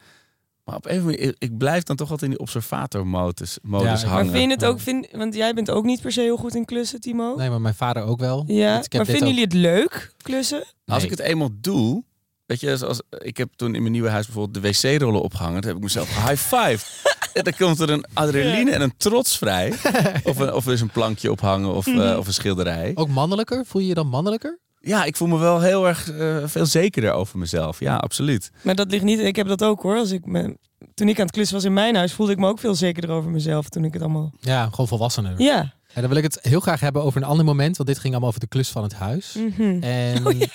[0.70, 4.04] Maar op een manier, ik blijf dan toch altijd in die observatormodus modus Ja, maar
[4.06, 4.32] Maar hangen.
[4.32, 6.66] vind je het ook, vind, want jij bent ook niet per se heel goed in
[6.66, 7.36] klussen, Timo.
[7.36, 8.44] Nee, maar mijn vader ook wel.
[8.48, 10.58] Ja, Want ik heb maar vinden ook- jullie het leuk, klussen?
[10.86, 11.04] Als Nee.
[11.04, 12.04] ik het eenmaal doe,
[12.46, 15.60] weet je, zoals ik heb toen in mijn nieuwe huis bijvoorbeeld de wc-rollen opgehangen.
[15.62, 16.86] Toen heb ik mezelf high five.
[17.34, 19.74] en dan komt er een adrenaline en een trots vrij.
[20.24, 22.00] Of, een, of er is een plankje ophangen of, Mhm.
[22.02, 22.92] eh, of een schilderij.
[22.96, 23.66] Ook mannelijker?
[23.66, 24.60] Voel je je dan mannelijker?
[24.82, 27.80] Ja, ik voel me wel heel erg eh, veel zekerder over mezelf.
[27.80, 28.52] Ja, absoluut.
[28.62, 29.98] Maar dat ligt niet, ik heb dat ook hoor.
[29.98, 30.58] Als ik me,
[30.94, 33.10] toen ik aan het klussen was in mijn huis, voelde ik me ook veel zekerder
[33.12, 34.32] over mezelf toen ik het allemaal...
[34.40, 35.42] Ja, gewoon volwassener.
[35.42, 35.60] Ja.
[35.94, 37.78] En dan wil ik het heel graag hebben over een ander moment.
[37.78, 39.34] Want dit ging allemaal over de klus van het huis.
[39.34, 39.84] Mhm.
[39.84, 40.46] En Oh, ja.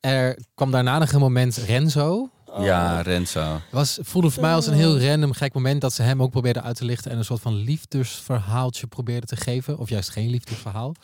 [0.00, 2.28] er kwam daarna nog een moment Renzo.
[2.46, 2.64] Oh.
[2.64, 3.60] Ja, Renzo.
[3.70, 6.62] was, voelde voor mij als een heel random gek moment dat ze hem ook probeerden
[6.62, 9.78] uit te lichten en een soort van liefdesverhaaltje probeerden te geven.
[9.78, 10.94] Of juist geen liefdesverhaal.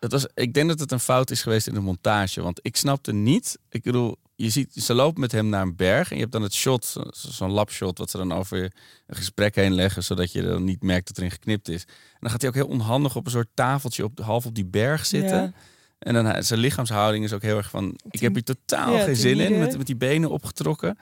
[0.00, 2.42] Dat was, ik denk dat het een fout is geweest in de montage.
[2.42, 3.58] Want ik snapte niet.
[3.68, 6.08] Ik bedoel, je ziet, ze lopen met hem naar een berg.
[6.10, 8.62] En je hebt dan het shot, zo- zo'n lapshot, wat ze dan over
[9.06, 10.04] een gesprek heen leggen.
[10.04, 11.82] Zodat je dan niet merkt dat erin geknipt is.
[11.84, 14.66] En dan gaat hij ook heel onhandig op een soort tafeltje op, half op die
[14.66, 15.40] berg zitten.
[15.42, 15.52] Ja.
[15.98, 17.98] En dan hij- zijn lichaamshouding is ook heel erg van.
[18.10, 19.58] Ik heb hier totaal Ja, geen zin in.
[19.58, 20.98] met die benen opgetrokken.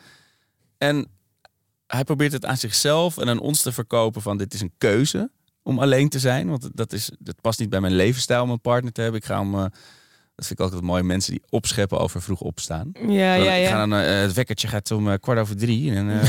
[0.78, 1.06] En
[1.86, 5.30] hij probeert het aan zichzelf en aan ons te verkopen van dit is een keuze
[5.68, 6.48] om alleen te zijn.
[6.48, 9.20] Want dat, is, dat past niet bij mijn levensstijl om een partner te hebben.
[9.20, 9.60] Ik ga om, eh,
[10.34, 12.90] dat vind ik altijd mooi, mensen die opscheppen over vroeg opstaan.
[13.08, 13.68] Ja, ja, Ik ja.
[13.70, 15.94] ga dan, eh, het wekkertje gaat om eh, kwart over drie.
[15.94, 16.24] En eh,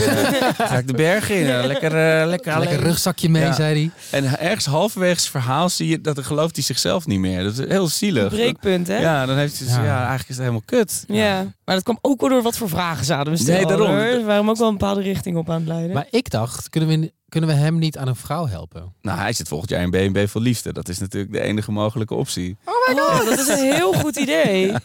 [0.69, 1.45] ga ik de berg in.
[1.45, 1.91] Lekker,
[2.27, 2.67] lekker alleen.
[2.67, 3.53] Lekker rugzakje mee, Ja.
[3.53, 4.19] zei hij.
[4.19, 7.43] En ergens halverwege het verhaal zie je dat dan gelooft hij zichzelf niet meer.
[7.43, 8.29] Dat is heel zielig.
[8.29, 8.97] Breekpunt, hè?
[8.97, 9.75] Ja, dan heeft hij ja.
[9.75, 9.83] Ja.
[9.85, 11.03] ja, eigenlijk is het helemaal kut.
[11.07, 13.67] Ja, maar dat kwam ook wel door wat voor vragen ze hadden we stellen.
[13.67, 13.87] Nee, daarom.
[13.95, 14.33] hoor.
[14.33, 15.93] Hem ook wel een bepaalde richting op aan het leiden.
[15.93, 18.93] Maar ik dacht, kunnen we, kunnen we hem niet aan een vrouw helpen?
[19.01, 20.73] Nou, hij zit volgend jaar in BNB voor liefde.
[20.73, 22.57] Dat is natuurlijk de enige mogelijke optie.
[22.65, 24.73] oh, dat is een heel goed idee.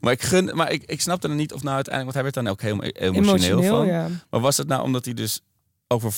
[0.00, 2.34] Maar ik gun, maar ik, ik snapte er niet of nou uiteindelijk, want hij werd
[2.34, 3.86] dan ook helemaal emotioneel, Emotioneel, van.
[3.86, 4.08] ja.
[4.30, 5.40] Maar was het nou omdat hij dus
[5.88, 6.14] over,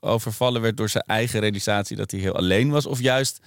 [0.00, 2.86] overvallen werd door zijn eigen realisatie dat hij heel alleen was?
[2.86, 3.40] Of juist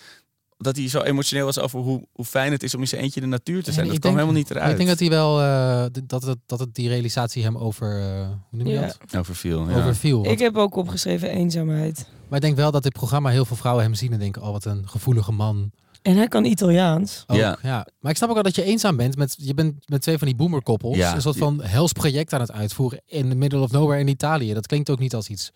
[0.62, 3.22] dat hij zo emotioneel was over hoe, hoe fijn het is om in zijn eentje
[3.22, 3.86] in de natuur te zijn?
[3.86, 4.72] Nee, dat kwam denk- helemaal niet eruit.
[4.72, 8.28] Ik denk dat hij wel, eh, dat, het, dat het die realisatie hem over, eh,
[8.28, 8.82] hoe noem je Ja.
[8.82, 9.18] dat?
[9.20, 9.76] Overviel, ja.
[9.78, 10.18] Overviel.
[10.18, 12.06] Want- Ik heb ook opgeschreven eenzaamheid.
[12.28, 14.52] Maar ik denk wel dat dit programma heel veel vrouwen hem zien en denken, oh
[14.52, 15.72] wat een gevoelige man.
[16.02, 17.24] En hij kan Italiaans.
[17.28, 17.58] Ook, Ja.
[17.62, 17.88] ja.
[18.00, 19.16] Maar ik snap ook wel dat je eenzaam bent.
[19.18, 20.98] Met, je bent met twee van die boomerkoppels.
[20.98, 21.16] Ja.
[21.16, 24.54] Een soort van hels project aan het uitvoeren in the middle of nowhere in Italië.
[24.54, 25.52] Dat klinkt ook niet als iets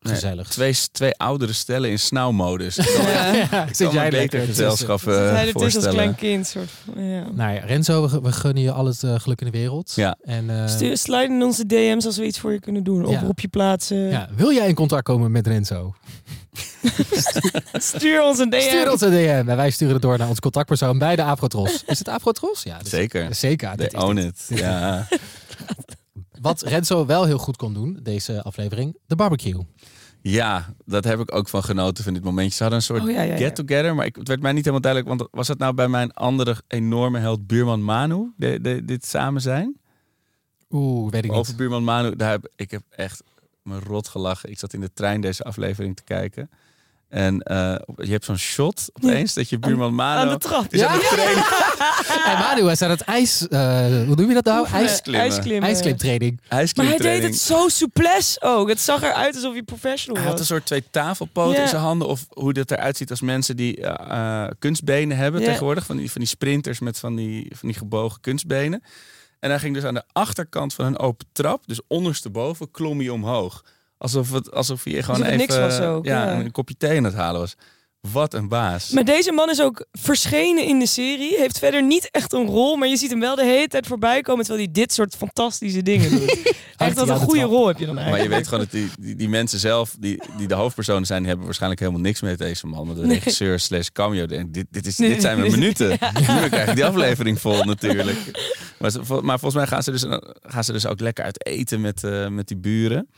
[0.00, 0.48] Nee, gezelligs.
[0.48, 2.76] Twee, twee oudere stellen in snauwmodus.
[2.76, 2.82] Ja.
[3.50, 5.92] Ja, Ik kan me beter gezelschap hij eh het is als voorstellen.
[5.94, 6.46] klein kind.
[6.46, 7.24] Soort van, ja.
[7.32, 9.92] Nou ja, Renzo, we, we gunnen je al het eh, geluk in de wereld.
[9.94, 10.16] Ja.
[10.22, 13.08] En, eh, Stuur, slide in onze DM's als we iets voor je kunnen doen.
[13.08, 13.18] Ja.
[13.18, 13.96] Oproepje plaatsen.
[13.96, 15.94] ja, wil jij in contact komen met Renzo?
[17.72, 18.60] Stuur ons een DM.
[18.60, 21.82] Stuur ons een DM en wij sturen het door naar ons contactpersoon bij de Afrotros.
[21.86, 22.62] Is het Afrotros?
[22.62, 23.34] Ja, Zeker.
[23.34, 23.68] Zeker.
[23.68, 24.24] They dit is own dit.
[24.48, 24.58] it.
[24.58, 25.06] Ja.
[26.40, 29.66] Wat Renzo wel heel goed kon doen, deze aflevering, de barbecue.
[30.20, 32.54] ja, dat heb ik ook van genoten van dit momentje.
[32.56, 33.36] Ze hadden een soort Oh, ja, ja, ja.
[33.36, 35.18] get-together, maar ik, het werd mij niet helemaal duidelijk.
[35.18, 39.40] Want was het nou bij mijn andere enorme held buurman Manu, de, de, dit samen
[39.40, 39.76] zijn?
[40.70, 41.56] Oeh, weet ik Over niet.
[41.56, 43.22] buurman Manu, daar heb, ik heb echt
[43.62, 44.50] me rot gelachen.
[44.50, 46.50] Ik zat in de trein deze aflevering te kijken.
[47.08, 50.20] En eh, je hebt zo'n shot opeens dat je buurman Manu...
[50.20, 50.72] Aan de trap.
[50.72, 51.00] is aan.
[52.24, 53.48] En Manu is aan het ijs...
[53.48, 54.66] eh, hoe noem je dat nou?
[54.66, 55.22] Ijsklimmen.
[55.24, 55.68] Ijsklimmen.
[55.68, 56.40] ijsklimtraining.
[56.50, 58.68] Maar hij deed het zo souplesse ook.
[58.68, 60.48] Het zag eruit alsof hij professional Hij had een was.
[60.48, 61.62] soort twee tafelpoten Ja.
[61.62, 62.08] in zijn handen.
[62.08, 65.46] Of hoe dat eruit ziet als mensen die eh, kunstbenen hebben Ja.
[65.46, 65.86] tegenwoordig.
[65.86, 68.82] Van die, van die sprinters met van die, van die gebogen kunstbenen.
[69.40, 73.08] En hij ging dus aan de achterkant van een open trap, dus ondersteboven, klom hij
[73.08, 73.64] omhoog.
[73.98, 76.40] Alsof, het, alsof hij gewoon Alsof even niks was ook, ja.
[76.40, 77.54] een kopje thee aan het halen was.
[78.12, 78.90] Wat een baas.
[78.90, 81.36] Maar deze man is ook verschenen in de serie.
[81.38, 82.76] Heeft verder niet echt een rol.
[82.76, 84.44] Maar je ziet hem wel de hele tijd voorbij komen.
[84.44, 86.54] Terwijl hij dit soort fantastische dingen doet.
[86.76, 87.48] echt wat Ja, een goede wel.
[87.48, 88.32] rol heb je dan Maar eigenlijk.
[88.32, 91.26] je weet gewoon dat die, die, die mensen zelf, die, die de hoofdpersonen zijn, die
[91.28, 92.86] hebben waarschijnlijk helemaal niks met deze man.
[92.86, 95.88] Maar de regisseur slash cameo denkt, dit, dit, is, dit zijn mijn minuten.
[96.40, 98.18] Nu krijg ik die aflevering vol natuurlijk.
[98.78, 100.04] Maar, maar volgens mij gaan ze dus,
[100.40, 103.08] gaan ze dus ook lekker uit eten met, eh, met die buren.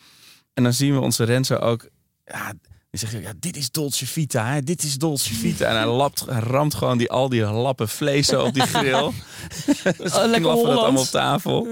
[0.54, 1.88] En dan zien we onze Renzo ook,
[2.24, 2.52] ja,
[2.90, 4.62] Die zegt, ja, dit is Dolce Vita, hè?
[4.62, 5.64] dit is Dolce Vita.
[5.64, 9.10] En hij, lapt, hij ramt gewoon die, al die lappen vlees zo op die grill.
[9.98, 11.68] dus Oh, lekker dat allemaal op tafel.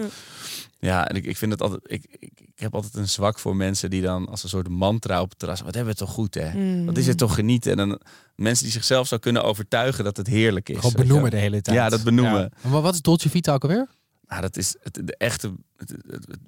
[0.78, 1.08] Ja.
[1.08, 1.80] En ik, ik vind het altijd.
[1.84, 5.20] Ik, ik, ik heb altijd een zwak voor mensen die dan als een soort mantra
[5.20, 5.60] op het terras.
[5.60, 6.52] Wat hebben we toch goed, hè?
[6.54, 6.86] Mm.
[6.86, 7.70] Wat is het toch genieten?
[7.70, 8.00] En dan
[8.34, 10.76] mensen die zichzelf zou kunnen overtuigen dat het heerlijk is.
[10.76, 11.76] Gewoon benoemen de hele tijd.
[11.76, 12.40] Ja, dat benoemen.
[12.62, 12.68] Ja.
[12.70, 13.86] Maar wat is Dolce Vita ook alweer?
[14.28, 15.52] Nou, dat is het, de echte.
[15.76, 15.94] Het,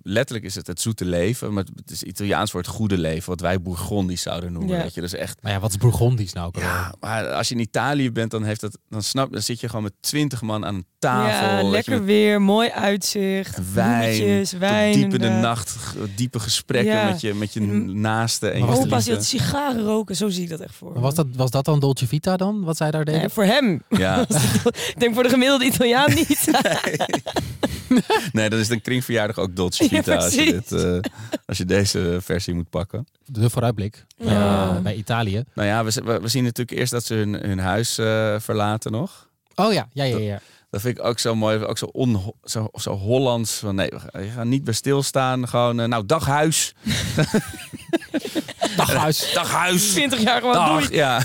[0.02, 3.40] letterlijk is het het zoete leven, maar het is Italiaans voor het goede leven, wat
[3.40, 4.76] wij Bourgondisch zouden noemen.
[4.76, 4.82] Ja.
[4.82, 5.42] Weet je, dus echt.
[5.42, 6.60] Maar ja, wat is Bourgondisch nou?
[6.60, 9.66] Ja, maar als je in Italië bent, dan heeft dat, dan snap, dan zit je
[9.68, 11.48] gewoon met twintig man aan een tafel.
[11.48, 14.92] ja, je, lekker met weer, mooi uitzicht, wijn, wijn.
[14.92, 15.40] diep in de inderdaad.
[15.42, 15.76] nacht,
[16.16, 17.08] diepe gesprekken Ja.
[17.08, 20.42] met je, met je naasten en Maar je Opa's die had sigaren roken, zo zie
[20.42, 20.92] ik dat echt voor.
[20.92, 23.20] Maar was dat, was dat dan Dolce Vita dan, wat zij daar deden?
[23.20, 23.82] Nee, voor hem.
[23.88, 24.20] Ja,
[24.92, 26.48] Ik denk voor de gemiddelde Italiaan niet.
[26.62, 26.98] nee,
[28.32, 30.98] dat is een kringverjaardag ook Dolce Ja, Vita als, je dit, eh,
[31.46, 33.06] als je deze versie moet pakken.
[33.24, 34.68] De vooruitblik Ja.
[34.76, 35.44] eh, bij Italië.
[35.54, 38.92] Nou ja, we, we, we zien natuurlijk eerst dat ze hun, hun huis eh, verlaten
[38.92, 39.28] nog.
[39.54, 40.40] Oh ja, ja, ja, ja.
[40.70, 43.52] Dat vind ik ook zo mooi, ook zo, on, zo, zo Hollands.
[43.58, 45.48] Van nee, we gaan, je gaat niet bij stilstaan.
[45.48, 46.74] Gewoon, nou, dag huis.
[48.76, 49.30] Dag huis.
[49.34, 49.88] Dag huis.
[49.90, 50.80] 20 jaar gewoon Dag.
[50.82, 50.96] doei.
[50.96, 51.22] Ja.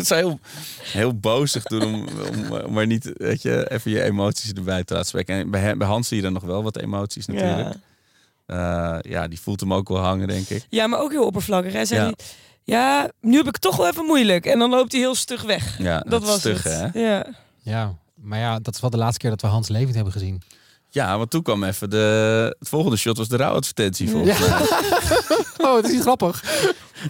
[0.00, 0.40] Het zou heel,
[0.82, 4.92] heel bozig doen om, om, om maar niet, weet je, even je emoties erbij te
[4.92, 5.34] laten spreken.
[5.34, 7.58] En bij, Hans zie je dan nog wel wat emoties natuurlijk.
[7.58, 7.74] Ja.
[8.46, 9.00] Ja.
[9.02, 10.66] ja, die voelt hem ook wel hangen, denk ik.
[10.68, 11.72] ja, maar ook heel oppervlakkig.
[11.72, 12.14] Hij zei,
[12.64, 13.10] Ja.
[13.20, 14.46] nu heb ik het toch wel even moeilijk.
[14.46, 15.78] En dan loopt hij heel stug weg.
[15.78, 16.92] Ja, Dat was stug, het.
[16.92, 17.00] hè?
[17.00, 17.26] Ja.
[17.62, 20.42] Ja, maar ja, dat is wel de laatste keer dat we Hans levend hebben gezien.
[20.92, 22.56] Ja, want toen kwam even de...
[22.58, 24.48] Het volgende shot was de rouwadvertentie, volgens Ja.
[24.48, 24.58] mij.
[25.68, 26.44] Oh, het is niet grappig.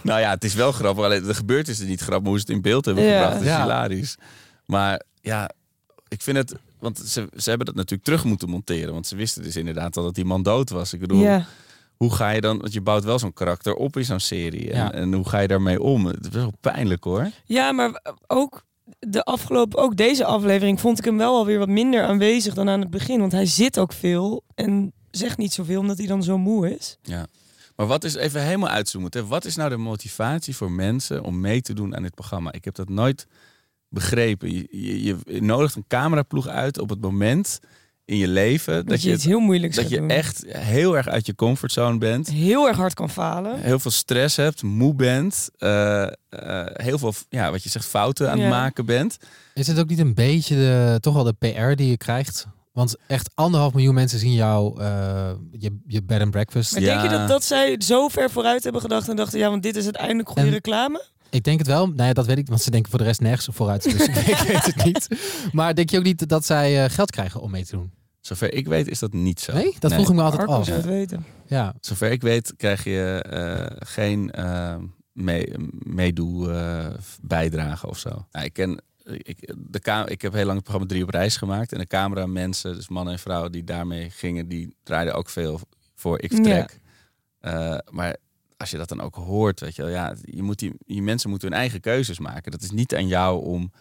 [0.03, 1.03] Nou ja, het is wel grappig.
[1.05, 2.19] Alleen de gebeurtenissen niet grappig.
[2.21, 3.21] maar Hoe ze het in beeld hebben Ja.
[3.21, 3.61] gebracht is Ja.
[3.61, 4.15] hilarisch.
[4.65, 5.49] Maar ja,
[6.07, 6.55] ik vind het...
[6.79, 8.93] Want ze, ze hebben dat natuurlijk terug moeten monteren.
[8.93, 10.93] Want ze wisten dus inderdaad al dat die man dood was.
[10.93, 11.45] Ik bedoel, ja.
[11.97, 12.57] hoe ga je dan...
[12.59, 14.71] Want je bouwt wel zo'n karakter op in zo'n serie.
[14.71, 14.91] En, Ja.
[14.93, 16.05] en hoe ga je daarmee om?
[16.05, 17.29] Het is wel pijnlijk hoor.
[17.45, 18.63] Ja, maar ook
[19.07, 22.79] de afgelopen, ook deze aflevering vond ik hem wel alweer wat minder aanwezig dan aan
[22.79, 23.19] het begin.
[23.19, 26.97] Want hij zit ook veel en zegt niet zoveel omdat hij dan zo moe is.
[27.75, 29.13] Maar wat is, even helemaal uitzoomend.
[29.13, 29.25] Hè?
[29.25, 32.51] Wat is nou de motivatie voor mensen om mee te doen aan dit programma?
[32.51, 33.27] Ik heb dat nooit
[33.89, 34.53] begrepen.
[34.53, 34.67] Je,
[35.03, 37.59] je, je nodigt een cameraploeg uit op het moment
[38.11, 40.09] in je leven Dat, dat je je, iets heel moeilijks dat je doen.
[40.09, 42.29] echt heel erg uit je comfortzone bent.
[42.29, 43.59] heel erg hard kan falen.
[43.59, 45.49] Heel veel stress hebt, moe bent.
[45.57, 46.11] eh, eh,
[46.73, 49.17] heel veel, ja, wat je zegt, fouten aan het maken bent.
[49.53, 52.47] Is het ook niet een beetje de, toch wel de PR die je krijgt?
[52.73, 56.71] Want echt anderhalf miljoen mensen zien jou, eh, je, je bed and breakfast.
[56.71, 56.87] Maar Ja.
[56.99, 59.75] denk je dat, dat zij zo ver vooruit hebben gedacht en dachten, ja, want dit
[59.75, 61.05] is uiteindelijk goede En- reclame?
[61.29, 61.87] Ik denk het wel.
[61.87, 63.83] Nou ja, dat weet ik, want ze denken voor de rest nergens vooruit.
[63.83, 65.07] Dus ik weet het niet.
[65.51, 67.91] Maar denk je ook niet dat zij geld krijgen om mee te doen?
[68.21, 69.53] Zover ik weet is dat niet zo.
[69.53, 69.75] Nee?
[69.79, 70.67] Dat vroeg ik me altijd af.
[70.67, 71.25] het weten.
[71.45, 71.73] Ja.
[71.79, 74.75] Zover ik weet krijg je eh, geen eh
[75.13, 75.53] mee,
[75.83, 76.87] meedoe eh,
[77.21, 78.25] bijdrage of zo.
[78.31, 81.71] Nou, ik ken ik, de ik heb heel lang het programma Drie op reis gemaakt
[81.71, 85.59] en de cameramensen, dus mannen en vrouwen die daarmee gingen, die draaiden ook veel
[85.95, 86.79] voor ik vertrek.
[87.39, 88.15] Eh, maar
[88.57, 91.29] als je dat dan ook hoort, weet je wel, ja, je moet die, die mensen
[91.29, 92.51] moeten hun eigen keuzes maken.
[92.51, 93.71] Dat is niet aan jou om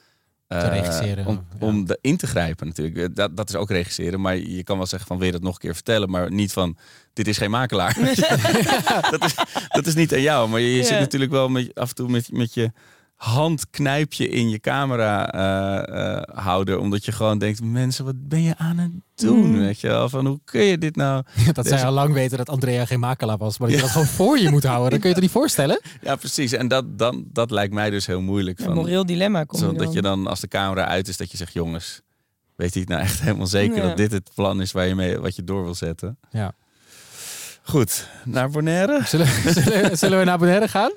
[0.59, 1.67] eh, regisseren, om, ja.
[1.67, 2.97] om de, in te grijpen natuurlijk.
[2.97, 5.43] Eh, Dat, dat is ook regisseren, maar je kan wel zeggen van wil je dat
[5.43, 6.77] nog een keer vertellen, maar niet van
[7.13, 7.95] dit is geen makelaar.
[9.11, 9.35] dat, is,
[9.69, 12.09] dat is niet aan jou, maar je, je zit natuurlijk wel met, af en toe
[12.09, 12.73] met, met je
[13.21, 18.29] hand knijp je in je camera eh, eh, houder, omdat je gewoon denkt, mensen, wat
[18.29, 19.47] ben je aan het doen?
[19.47, 19.59] Mm.
[19.59, 21.25] Weet je wel, van hoe kun je dit nou?
[21.53, 23.59] Dat zij al lang weten dat Andrea geen makelaar was.
[23.59, 24.91] Maar dat je dat gewoon voor je moet houden.
[24.91, 25.81] Dan kun je het er niet voorstellen.
[26.03, 26.53] Ja, precies.
[26.53, 28.59] En dat, dan, dat lijkt mij dus heel moeilijk.
[28.59, 31.31] Een Van, moreel dilemma komt zo, dat je dan, als de camera uit is, dat
[31.31, 32.01] je zegt, jongens,
[32.57, 33.83] weet je het nou echt helemaal zeker Ja.
[33.83, 36.19] dat dit het plan is waar je mee, wat je door wil zetten?
[36.31, 36.53] Ja.
[37.63, 39.01] Goed, naar Bonaire.
[39.05, 40.93] Zullen, zullen, zullen we naar Bonaire gaan?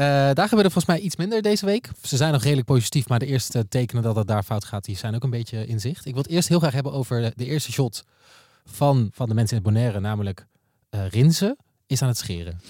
[0.00, 1.88] Daar gebeurde volgens mij iets minder deze week.
[2.02, 4.96] Ze zijn nog redelijk positief, maar de eerste tekenen dat het daar fout gaat, die
[4.96, 6.06] zijn ook een beetje in zicht.
[6.06, 8.04] Ik wil het eerst heel graag hebben over de, eerste shot
[8.64, 10.46] van, van de mensen in het Bonaire, namelijk
[10.90, 11.56] eh Rinze
[11.86, 12.60] is aan het scheren.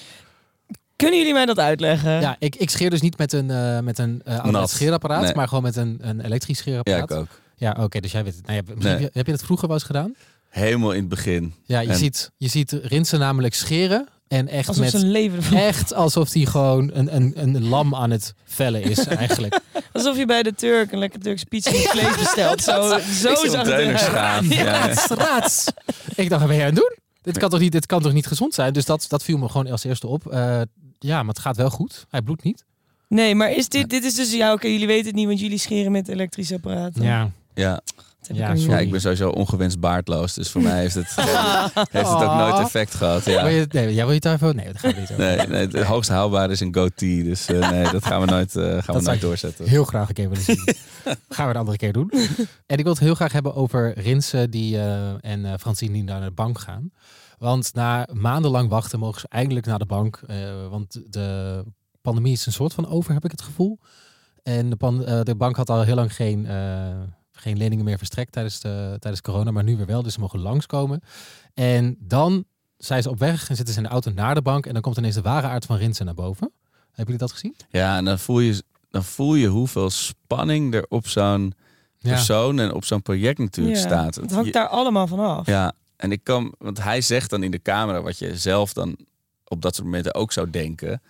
[0.96, 2.20] Kunnen jullie mij dat uitleggen?
[2.20, 4.70] Ja, ik, ik scheer dus niet met een, eh met een eh Nat.
[4.70, 5.34] scheerapparaat, Nee.
[5.34, 7.10] maar gewoon met een, een elektrisch Ja, scheerapparaat.
[7.10, 7.28] ik ook.
[7.56, 8.46] Ja, oké, dus jij weet het.
[8.46, 8.88] Nou, ja, Nee.
[8.92, 10.14] heb, je, heb je dat vroeger wel eens gedaan?
[10.48, 11.54] Helemaal in het begin.
[11.64, 14.92] Ja, je, En- ziet, je ziet Rinsen namelijk scheren en echt Alsof met...
[14.92, 19.06] zijn leven ervan- Echt alsof hij gewoon een, een, een lam aan het vellen is,
[19.06, 19.60] eigenlijk.
[19.92, 22.62] Alsof je bij de Turk een lekker Turkse pizza met vlees bestelt.
[22.62, 24.52] Zo, zo zag het.
[24.56, 24.94] Ja.
[24.94, 25.64] Straats.
[26.14, 26.96] Ik dacht, wat ben jij aan het doen?
[27.22, 28.72] Dit kan toch niet, dit kan toch niet gezond zijn?
[28.72, 30.26] Dus dat, dat viel me gewoon als eerste op.
[30.26, 30.60] Eh,
[30.98, 32.06] ja, maar het gaat wel goed.
[32.10, 32.64] Hij bloedt niet.
[33.08, 34.32] Nee, maar is dit, dit is dus...
[34.32, 37.02] Ja, oké, jullie weten het niet, want jullie scheren met elektrische apparaten.
[37.02, 37.30] Ja.
[37.54, 37.80] Ja.
[38.32, 40.34] Ja, ik ja, ik ben sowieso ongewenst baardloos.
[40.34, 41.14] Dus voor mij heeft het,
[41.90, 43.24] heeft het ook nooit effect gehad.
[43.24, 43.42] Ja.
[43.44, 44.54] Wil je, nee, jij wil je het daarvoor?
[44.54, 45.24] Nee, dat gaan we niet over.
[45.24, 47.22] Nee, nee, het hoogst haalbare is een goatee.
[47.24, 49.68] Dus eh, nee, dat gaan we nooit, eh, gaan we nooit doorzetten.
[49.68, 50.64] Heel graag een keer willen zien.
[51.28, 52.10] Gaan we een andere keer doen.
[52.66, 56.02] En ik wil het heel graag hebben over Rinse die, eh, en eh, Francine die
[56.04, 56.90] naar de bank gaan.
[57.38, 60.20] Want na maandenlang wachten mogen ze eindelijk naar de bank.
[60.26, 60.36] eh,
[60.70, 61.62] want de
[62.00, 63.78] pandemie is een soort van over, heb ik het gevoel.
[64.42, 66.54] En de, pan- de bank had al heel lang geen, eh,
[67.36, 69.50] geen leningen meer verstrekt tijdens, de, tijdens corona.
[69.50, 71.00] Maar nu weer wel, dus ze mogen langskomen.
[71.54, 72.44] En dan
[72.76, 74.66] zijn ze op weg en zitten ze in de auto naar de bank.
[74.66, 76.50] En dan komt ineens de ware aard van Rinse naar boven.
[76.86, 77.54] Hebben jullie dat gezien?
[77.68, 81.54] Ja, en dan voel je, dan voel je hoeveel spanning er op zo'n
[82.00, 84.14] persoon en op zo'n project natuurlijk Ja, staat.
[84.14, 85.46] Het hangt Je- daar allemaal van af.
[85.46, 88.96] Ja, en ik kan, want hij zegt dan in de camera wat je zelf dan
[89.44, 91.02] op dat soort momenten ook zou denken.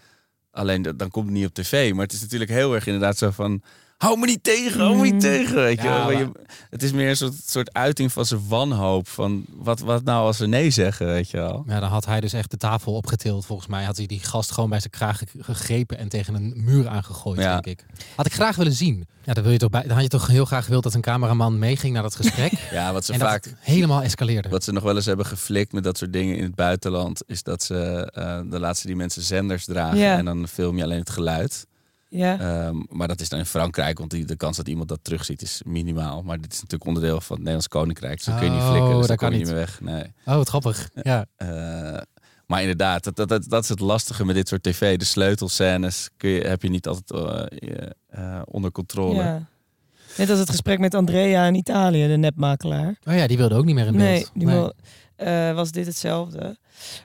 [0.51, 1.93] Alleen dat- dan komt het niet op tv.
[1.93, 3.63] Maar het is natuurlijk heel erg inderdaad zo van.
[3.97, 5.19] Hou me niet tegen, hou me niet Mm.
[5.21, 5.55] tegen.
[5.55, 6.31] Weet je, Ja,
[6.71, 9.09] het is meer een soort, soort uiting van zijn wanhoop.
[9.09, 11.65] Van wat, wat nou als ze nee zeggen, weet je wel.
[11.67, 13.47] Ja, dan had hij dus echt de tafel opgetild.
[13.47, 16.53] Volgens mij had hij die gast gewoon bij zijn kraag ge- gegrepen en tegen een
[16.57, 17.61] muur aangegooid, Ja.
[17.61, 17.87] denk ik.
[18.17, 19.07] Had ik graag willen zien.
[19.25, 21.01] Ja, dan, wil je toch bij, dan had je toch heel graag gewild dat een
[21.01, 22.53] cameraman meeging naar dat gesprek.
[22.71, 23.55] Ja, wat ze en vaak.
[23.59, 24.49] helemaal escaleerde.
[24.49, 27.43] Wat ze nog wel eens hebben geflikt met dat soort dingen in het buitenland, is
[27.43, 30.17] dat ze eh laten ze die mensen zenders dragen Ja.
[30.19, 31.67] en dan film je alleen het geluid.
[32.17, 32.39] Ja.
[32.39, 35.43] Ehm, maar dat is dan in Frankrijk, want die, de kans dat iemand dat terugziet
[35.43, 36.23] is minimaal.
[36.23, 38.71] Maar dit is natuurlijk onderdeel van het Nederlands Koninkrijk, dus dan kun je niet Oh,
[38.71, 39.81] flikken, dus daar kan je niet meer weg.
[39.81, 40.03] Nee.
[40.25, 40.89] Oh, wat grappig.
[41.03, 41.27] Ja.
[41.37, 41.99] Eh,
[42.47, 44.97] maar inderdaad, dat, dat, dat, dat is het lastige met dit soort tv.
[44.97, 49.15] De sleutelscènes kun je, heb je niet altijd eh, eh, onder controle.
[49.23, 49.43] ja.
[50.17, 52.97] Net als het gesprek met Andrea in Italië, de nepmakelaar.
[53.05, 54.05] Oh ja, die wilde ook niet meer in beeld.
[54.05, 54.73] Nee, die wil-
[55.17, 56.57] eh, was dit hetzelfde.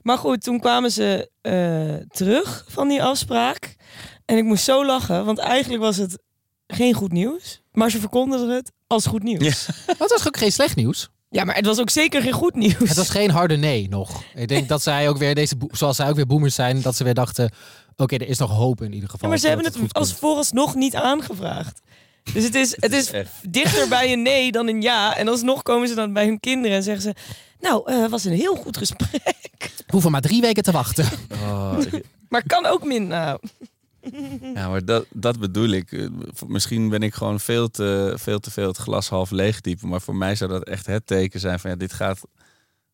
[0.02, 3.76] Maar goed, toen kwamen ze eh, terug van die afspraak.
[4.26, 6.17] En ik moest zo lachen, want eigenlijk was het
[6.67, 7.62] geen goed nieuws.
[7.71, 9.65] Maar ze verkondigden het als goed nieuws.
[9.65, 9.74] Ja.
[9.78, 11.10] Ja, Maar het was ook geen slecht nieuws.
[11.30, 12.78] maar het was ook zeker geen goed nieuws.
[12.80, 14.24] Het was geen harde nee nog.
[14.36, 17.04] Ik denk dat zij ook weer, deze, zoals zij ook weer boomers zijn, dat ze
[17.04, 17.52] weer dachten,
[17.95, 19.19] oké, er is nog hoop in ieder geval.
[19.21, 21.82] Ja, maar ze dat hebben het goed als vooralsnog niet aangevraagd.
[22.34, 23.12] Dus het is, het is
[23.50, 25.18] dichter bij een nee dan een ja.
[25.18, 27.14] En alsnog komen ze dan bij hun kinderen en zeggen ze...
[27.60, 29.72] Nou, eh was een heel goed gesprek.
[29.88, 31.06] Hoeven maar drie weken te wachten.
[31.32, 31.78] Oh,
[32.30, 33.08] Maar kan ook min.
[33.08, 33.40] Nou,
[34.54, 35.92] ja, maar dat, dat bedoel ik.
[35.92, 36.08] Eh,
[36.48, 39.88] Misschien ben ik gewoon veel te, veel te veel het glas half leeg typen.
[39.88, 42.22] Maar voor mij zou dat echt het teken zijn van ja, dit gaat.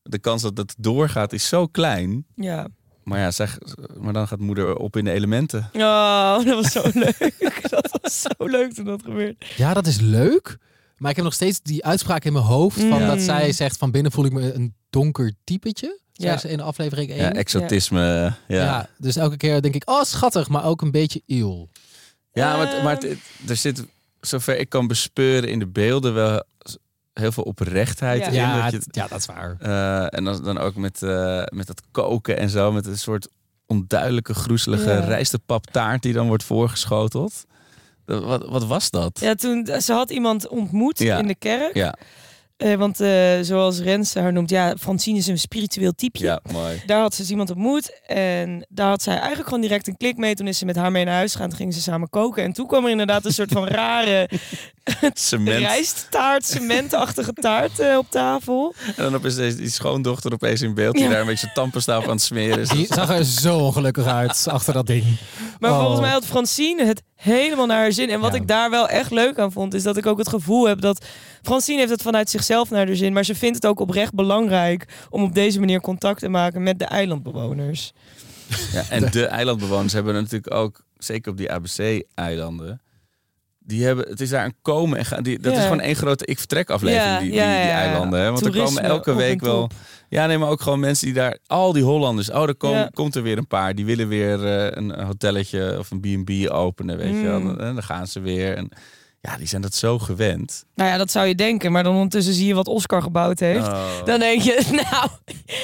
[0.01, 2.25] De kans dat het doorgaat is zo klein.
[2.35, 2.67] ja.
[3.07, 3.57] Maar ja, zeg,
[3.99, 5.69] maar dan gaat moeder op in de elementen.
[5.73, 7.69] Oh, dat was zo leuk.
[7.69, 9.35] Dat was zo leuk toen dat gebeurde.
[9.55, 10.57] Ja, dat is leuk.
[10.97, 13.07] Maar ik heb nog steeds die uitspraak in mijn hoofd van Mm.
[13.07, 15.99] dat zij zegt van binnen voel ik me een donker typetje.
[16.13, 16.37] Zei Ja.
[16.37, 17.17] ze in aflevering 1.
[17.19, 17.99] Ja, exotisme.
[18.01, 18.63] Ja, ja.
[18.63, 21.67] Ja, dus elke keer denk ik, oh schattig, maar ook een beetje eeuw.
[22.33, 23.15] maar, het- maar het- Ehm.
[23.49, 23.83] er zit,
[24.21, 26.43] zover ik kan bespeuren in de beelden, wel
[27.17, 28.27] heel veel oprechtheid Ja.
[28.27, 28.33] in.
[28.33, 29.55] Ja, dat je, ja, dat is waar.
[29.59, 32.71] Eh, en dan, dan ook met, eh, met dat koken en zo.
[32.71, 33.27] Met een soort
[33.65, 34.99] onduidelijke, groezelige Ja.
[34.99, 37.45] rijstepaptaart die dan wordt voorgeschoteld.
[38.05, 39.19] Wat, wat was dat?
[39.19, 41.17] Ja, toen, ze had iemand ontmoet Ja.
[41.17, 41.73] in de kerk.
[41.73, 41.95] Ja,
[42.57, 43.09] Eh, want eh,
[43.41, 46.25] zoals Rens haar noemt, ja, Francine is een spiritueel typeje.
[46.25, 46.81] ja, mooi.
[46.85, 50.17] Daar had ze dus iemand ontmoet en daar had zij eigenlijk gewoon direct een klik
[50.17, 50.35] mee.
[50.35, 52.43] Toen is ze met haar mee naar huis gegaan, toen gingen ze samen koken.
[52.43, 54.29] En toen kwam er inderdaad een soort van rare
[55.13, 55.57] Cement.
[55.59, 58.73] rijsttaart, cementachtige taart eh, op tafel.
[58.85, 61.09] En dan opeens deze, die schoondochter opeens in beeld die Ja.
[61.09, 62.69] daar een beetje tandpasta aan het smeren is.
[62.69, 65.05] Die zag er zo ongelukkig uit achter dat ding.
[65.59, 65.79] Maar Oh.
[65.79, 68.09] volgens mij had Francine het helemaal naar haar zin.
[68.09, 68.39] En wat Ja.
[68.39, 71.05] ik daar wel echt leuk aan vond, is dat ik ook het gevoel heb dat
[71.41, 73.13] Francine heeft het vanuit zichzelf naar haar zin.
[73.13, 76.79] Maar ze vindt het ook oprecht belangrijk om op deze manier contact te maken met
[76.79, 77.91] de eilandbewoners.
[78.71, 82.81] Ja, en de eilandbewoners hebben natuurlijk ook, zeker op die ABC-eilanden,
[83.67, 85.23] die hebben, het is daar een komen en gaan.
[85.23, 85.57] Die, dat Ja.
[85.57, 88.19] is gewoon één grote ik vertrek aflevering, Ja, die, die, eilanden.
[88.19, 88.31] Hè?
[88.31, 89.69] Want er komen elke week wel.
[90.09, 92.31] Ja, nee, maar ook gewoon mensen die daar, al die Hollanders.
[92.31, 93.75] Oh, er kom- komt er weer een paar.
[93.75, 97.39] Die willen weer eh, een hotelletje of een B&B openen, weet je wel.
[97.39, 97.49] Mm.
[97.59, 98.55] En dan gaan ze weer.
[98.55, 98.69] En
[99.31, 100.65] ja, die zijn dat zo gewend.
[100.75, 101.71] Nou ja, dat zou je denken.
[101.71, 103.67] Maar dan ondertussen zie je wat Oscar gebouwd heeft.
[103.67, 104.05] Oh.
[104.05, 105.09] Dan denk je, nou,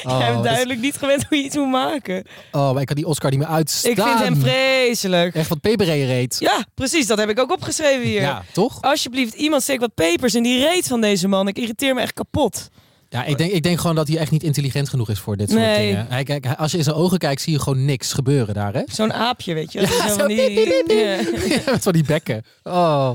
[0.03, 2.25] Oh, jij bent dat is- duidelijk niet gewend hoe je iets moet maken.
[2.51, 3.91] oh, maar ik kan die Oscar niet meer uitstaan.
[3.91, 5.35] Ik vind hem vreselijk.
[5.35, 6.35] Echt wat peperreeën reed.
[6.39, 7.07] Ja, precies.
[7.07, 8.21] Dat heb ik ook opgeschreven hier.
[8.21, 8.81] Ja, toch?
[8.81, 11.47] Alsjeblieft, iemand steekt wat pepers in die reet van deze man.
[11.47, 12.69] Ik irriteer me echt kapot.
[13.13, 15.49] Ja, ik denk, ik denk gewoon dat hij echt niet intelligent genoeg is voor dit
[15.49, 15.87] soort Nee.
[15.87, 16.05] dingen.
[16.09, 18.81] Hij, kijk, als je in zijn ogen kijkt, zie je gewoon niks gebeuren daar, hè?
[18.85, 19.79] Zo'n aapje, weet je.
[19.79, 19.89] wel.
[19.89, 20.83] Ja, Zo zo van die-.
[21.65, 21.71] Ja.
[21.71, 22.43] Met van die bekken.
[22.63, 23.09] Oh,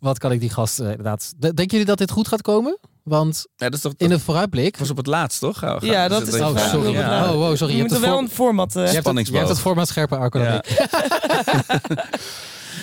[0.00, 1.32] wat kan ik die gast eh, inderdaad...
[1.38, 2.78] Denken jullie dat dit goed gaat komen?
[3.02, 4.76] Want Ja, dat is toch, in het vooruitblik...
[4.76, 5.64] was op het laatst, toch?
[5.64, 6.92] Oh, Ja, dat is Oh, sorry.
[6.92, 7.24] Ja.
[7.24, 7.72] Oh, wow, sorry.
[7.72, 8.76] Je Je moet er wel voor- een format...
[8.76, 10.62] eh, Je hebt, het, je hebt het format scherper, Arco, dan Ja.
[10.62, 10.78] ik.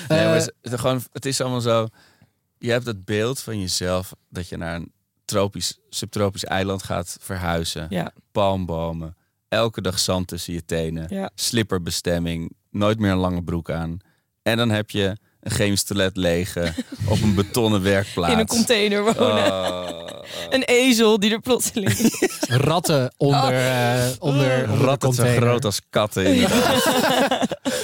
[0.07, 1.87] Nee, maar Eh, het, is gewoon, het is allemaal zo.
[2.57, 4.91] Je hebt het beeld van jezelf dat je naar een
[5.27, 7.87] tropisch, subtropisch eiland gaat verhuizen.
[7.89, 8.11] Ja.
[8.31, 9.15] Palmbomen.
[9.47, 11.05] Elke dag zand tussen je tenen.
[11.09, 11.29] Ja.
[11.35, 12.55] Slipperbestemming.
[12.71, 13.97] Nooit meer een lange broek aan.
[14.41, 15.17] En dan heb je
[15.49, 16.75] een chemisch toilet legen
[17.07, 18.33] op een betonnen werkplaats.
[18.33, 19.45] in een container wonen.
[19.45, 19.89] Oh,
[20.49, 22.17] Een ezel die er plotseling...
[22.47, 26.25] ratten onder, eh onder, onder de Ratten zo groot als katten.
[26.25, 26.85] inderdaad.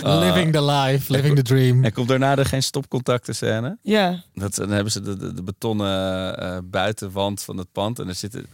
[0.03, 0.19] Ah.
[0.25, 1.83] Living the life, living the dream.
[1.83, 3.77] En komt daarna er geen stopcontacten scène?
[3.81, 4.23] ja.
[4.33, 7.99] Dat, dan hebben ze de, de, de betonnen eh, buitenwand van het pand.
[7.99, 8.45] En er zitten,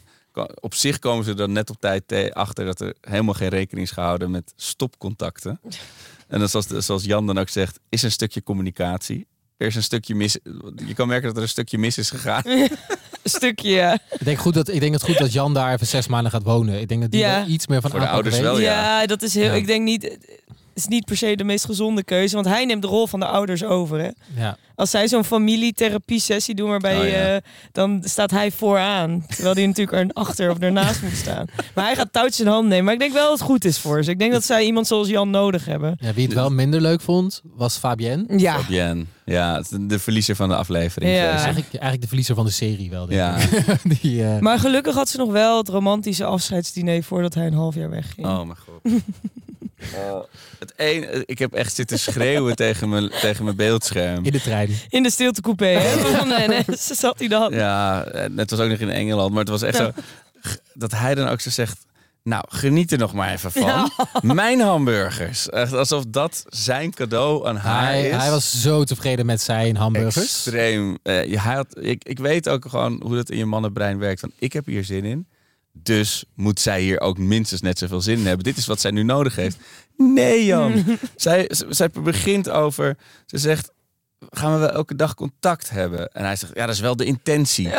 [0.59, 3.87] op zich komen ze er net op tijd te- achter dat er helemaal geen rekening
[3.87, 5.59] is gehouden met stopcontacten.
[6.29, 9.27] En dat, zoals, zoals Jan dan ook zegt, is een stukje communicatie.
[9.57, 10.37] Er is een stukje mis.
[10.87, 12.41] Je kan merken dat er een stukje mis is gegaan.
[13.23, 13.93] Een stukje, ja.
[13.93, 16.43] Ik denk, goed dat, ik denk het goed dat Jan daar even zes maanden gaat
[16.43, 16.79] wonen.
[16.81, 17.39] Ik denk dat die Ja.
[17.39, 18.43] wel iets meer van Voor de ouders weet.
[18.43, 19.01] wel, ja.
[19.01, 19.43] Ja, dat is heel...
[19.45, 19.53] Ja.
[19.53, 20.17] Ik denk niet...
[20.79, 22.35] Het is niet per se de meest gezonde keuze.
[22.35, 24.09] Want hij neemt de rol van de ouders over, hè.
[24.41, 24.57] Ja.
[24.75, 27.35] Als zij zo'n familietherapie-sessie doen waarbij Oh, ja.
[27.35, 29.25] eh, dan staat hij vooraan.
[29.27, 31.45] Terwijl hij natuurlijk er achter of ernaast moet staan.
[31.75, 32.83] Maar hij gaat touwtjes in hand nemen.
[32.85, 34.11] Maar ik denk wel dat het goed is voor ze.
[34.11, 35.97] Ik denk dat zij iemand zoals Jan nodig hebben.
[35.99, 38.37] Ja, wie het wel minder leuk vond, was Fabienne.
[38.39, 38.59] Ja.
[38.59, 39.05] Fabienne.
[39.29, 41.11] Ja, het is de verliezer van de aflevering.
[41.15, 41.29] Ja.
[41.29, 43.35] Eigenlijk, eigenlijk de verliezer van de serie wel, denk Ja.
[43.37, 43.75] ik.
[44.01, 47.75] Die, eh, Maar gelukkig had ze nog wel het romantische afscheidsdiner voordat hij een half
[47.75, 48.27] jaar wegging.
[48.27, 48.91] Oh mijn god.
[49.95, 50.23] Oh,
[50.59, 54.25] het een, ik heb echt zitten schreeuwen tegen mijn, tegen mijn beeldscherm.
[54.25, 54.69] in de trein.
[54.89, 55.97] In de stiltecoupé, hè?
[56.15, 57.53] Van NS zat hij dan.
[57.53, 59.91] Ja, eh, het was ook nog in Engeland, maar het was echt zo
[60.73, 61.77] dat hij dan ook zo zegt.
[62.29, 63.91] Nou, geniet er nog maar even van.
[64.35, 65.49] Mijn hamburgers.
[65.49, 68.15] Echt alsof dat zijn cadeau aan haar Hij, is.
[68.15, 70.15] hij was zo tevreden met zijn hamburgers.
[70.25, 70.97] extreem.
[71.03, 74.19] eh, ja, hij had, ik, ik weet ook gewoon hoe dat in je mannenbrein werkt.
[74.19, 75.27] Van, ik heb hier zin in.
[75.73, 78.43] Dus moet zij hier ook minstens net zoveel zin in hebben.
[78.43, 79.57] Dit is wat zij nu nodig heeft.
[79.97, 80.85] Nee, Jan.
[81.15, 82.97] zij, zij begint over.
[83.25, 83.71] Ze zegt.
[84.29, 86.07] Gaan we wel elke dag contact hebben?
[86.11, 87.69] En hij zegt, ja, dat is wel de intentie.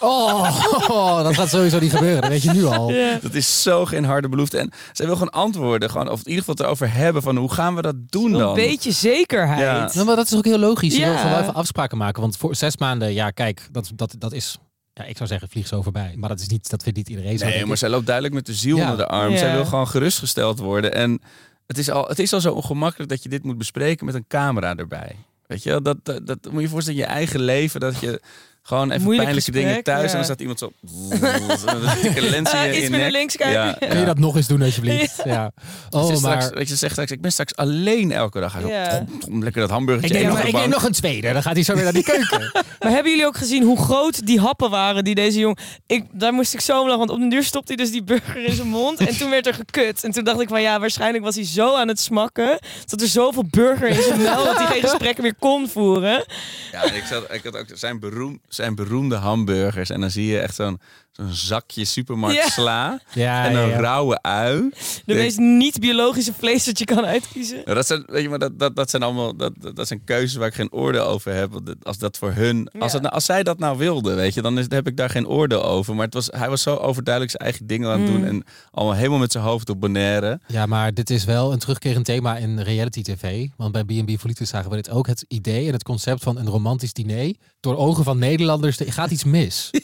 [0.00, 2.20] Oh, Oh, dat gaat sowieso niet gebeuren.
[2.20, 2.92] Dat weet je nu al.
[3.22, 4.58] Dat is zo geen harde belofte.
[4.58, 5.90] En zij wil gewoon antwoorden.
[5.90, 8.38] Gewoon, of in ieder geval het erover hebben van hoe gaan we dat doen Een
[8.38, 8.54] dan?
[8.54, 9.60] beetje zekerheid.
[9.60, 9.90] Ja.
[9.94, 10.94] Nou, maar dat is ook heel logisch.
[10.94, 11.06] Je Ja.
[11.06, 12.22] wil gewoon wel even afspraken maken.
[12.22, 14.58] Want voor zes maanden, ja, kijk, dat, dat, dat is.
[14.92, 16.14] Ja, ik zou zeggen, vlieg zo voorbij.
[16.16, 17.44] Maar dat is niet, dat vindt niet iedereen zo.
[17.44, 17.76] Nee, maar ik.
[17.78, 18.82] zij loopt duidelijk met de ziel Ja.
[18.82, 19.30] onder de arm.
[19.32, 19.38] Ja.
[19.38, 20.94] Zij wil gewoon gerustgesteld worden.
[20.94, 21.20] En
[21.66, 24.24] het is, al, het is al zo ongemakkelijk dat je dit moet bespreken met een
[24.28, 25.16] camera erbij.
[25.52, 27.80] Weet je, dat, dat, dat moet je voorstellen je eigen leven.
[27.80, 28.20] Dat je
[28.62, 30.02] gewoon even Moeilijk pijnlijke gesprek, dingen thuis.
[30.02, 30.08] ja.
[30.08, 30.72] En dan staat iemand zo...
[31.20, 31.22] met
[31.94, 33.10] een dikke lens in Ah, je, in nek.
[33.10, 33.60] links kijken.
[33.60, 35.16] Ja, Kun je dat nog eens doen, alsjeblieft?
[35.24, 35.50] Ja.
[35.90, 36.50] Je Oh, straks, maar.
[36.54, 38.52] weet je, zegt straks, ik ben straks alleen elke dag.
[38.52, 39.04] Hij Ja.
[39.28, 41.32] Lekker dat hamburgertje Ik neem, ik neem nog een tweede.
[41.32, 42.50] Dan gaat hij zo weer naar die keuken.
[42.80, 45.58] Maar hebben jullie ook gezien hoe groot die happen waren die deze jong...
[45.86, 48.02] Ik, daar moest ik zo om lachen, want op de duur stopte hij dus die
[48.04, 49.00] burger in zijn mond.
[49.00, 50.04] En toen werd er gekut.
[50.04, 52.58] En toen dacht ik van ja, waarschijnlijk was hij zo aan het smakken.
[52.86, 56.24] Dat er zoveel burger in zijn mel dat hij geen gesprekken meer kon voeren.
[56.72, 59.90] Ja, ik, zat, ik had ook zijn, beroem, zijn beroemde hamburgers.
[59.90, 60.80] En dan zie je echt zo'n
[61.12, 62.48] zo'n zakje supermarkt Ja.
[62.48, 63.00] sla.
[63.14, 63.80] Ja, en een ja.
[63.80, 64.70] rauwe ui.
[65.04, 67.56] De meest niet-biologische vlees dat je kan uitkiezen.
[67.64, 70.04] Nou, dat zijn, weet je, maar dat, dat, dat zijn allemaal dat, dat dat zijn
[70.04, 71.60] keuzes waar ik geen oordeel over heb.
[71.82, 72.92] Als dat voor hun, als, Ja.
[72.92, 75.28] het, nou- als zij dat nou wilden, weet je, dan is, heb ik daar geen
[75.28, 75.94] oordeel over.
[75.94, 78.24] Maar het was, hij was zo overduidelijk zijn eigen dingen aan het doen Mm.
[78.26, 80.40] en allemaal helemaal met zijn hoofd op Bonaire.
[80.46, 83.46] Ja, maar dit is wel een terugkerend thema in reality tv.
[83.56, 85.06] Want bij B&B Liefde zagen we dit ook.
[85.06, 87.34] Het idee en het concept van een romantisch diner.
[87.60, 89.70] Door ogen van Nederlanders te- gaat iets mis.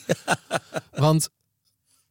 [0.93, 1.28] Want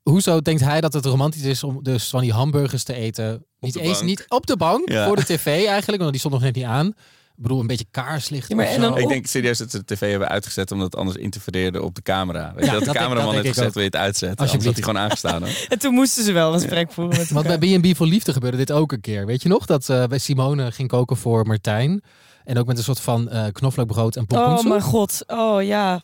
[0.10, 3.46] hoezo denkt hij dat het romantisch is om dus van die hamburgers te eten?
[3.60, 4.04] Niet de eens bank.
[4.10, 5.06] niet op de bank, Ja.
[5.08, 5.98] voor de tv eigenlijk.
[6.00, 6.88] Want die stond nog net niet aan.
[6.88, 9.10] Ik bedoel, een beetje kaarslicht Ja, maar en dan Ik Oh.
[9.10, 12.52] denk serieus dat ze de tv hebben uitgezet omdat het anders interfereerde op de camera.
[12.56, 14.38] Weet je, Ja, dat de dat denk- cameraman dat heeft gezegd, wil je het uitzetten?
[14.46, 14.86] Anders had Alsjeblieft.
[14.88, 15.68] hij gewoon aangestaan.
[15.74, 18.58] En toen moesten ze wel een gesprek voeren met Want bij B&B voor Liefde gebeurde
[18.58, 19.26] dit ook een keer.
[19.26, 19.66] Weet je nog?
[19.66, 22.02] Dat eh, bij Simone ging koken voor Martijn.
[22.44, 24.68] En ook met een soort van eh knoflookbrood en Oh pompoensoep.
[24.70, 25.24] mijn god.
[25.28, 26.02] Oh ja.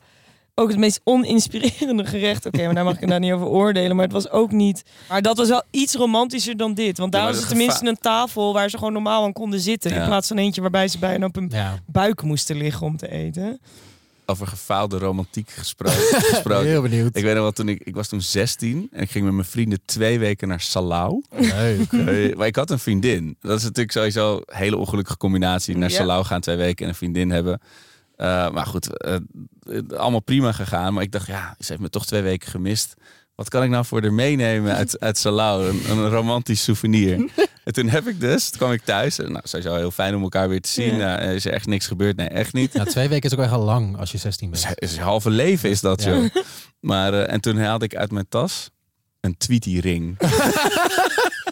[0.55, 2.45] Ook het meest oninspirerende gerecht.
[2.45, 3.95] Oké, maar daar mag ik daar niet over oordelen.
[3.95, 4.83] Maar het was ook niet...
[5.09, 6.97] Maar dat was wel iets romantischer dan dit.
[6.97, 9.93] Want daar Ja, was het tenminste een tafel waar ze gewoon normaal aan konden zitten.
[9.93, 9.99] Ja.
[10.01, 13.11] In plaats van eentje waarbij ze bijna op hun Ja, buik moesten liggen om te
[13.11, 13.59] eten.
[14.25, 15.97] Over gefaalde romantiek gesproken.
[16.33, 16.67] gesproken.
[16.67, 17.15] heel benieuwd.
[17.17, 19.47] Ik weet nog wel, toen ik, ik was toen 16 en ik ging met mijn
[19.47, 21.23] vrienden twee weken naar Salau.
[21.29, 21.91] Leuk.
[21.91, 23.35] Eh, maar ik had een vriendin.
[23.41, 25.77] Dat is natuurlijk sowieso een hele ongelukkige combinatie.
[25.77, 25.95] Naar Ja.
[25.95, 27.61] Salau gaan twee weken en een vriendin hebben.
[28.15, 29.19] Eh, maar goed, eh, eh,
[29.97, 30.93] allemaal prima gegaan.
[30.93, 32.93] Maar ik dacht, ja, ze heeft me toch twee weken gemist.
[33.35, 35.67] wat kan ik nou voor er meenemen uit, uit Salau?
[35.67, 37.29] Een, een romantisch souvenir.
[37.63, 39.19] en toen heb ik dus, toen kwam ik thuis.
[39.19, 40.95] En, nou, sowieso heel fijn om elkaar weer te zien.
[40.95, 41.17] Ja.
[41.17, 42.15] Nou, is er echt niks gebeurd?
[42.15, 42.73] Nee, echt niet.
[42.73, 44.65] Nou, twee weken is ook echt al lang als je 16 bent.
[44.75, 46.11] Is, is halve leven is dat, Ja.
[46.15, 46.25] joh.
[46.79, 48.69] Maar, eh, en toen haalde ik uit mijn tas
[49.21, 50.17] een Tweety ring.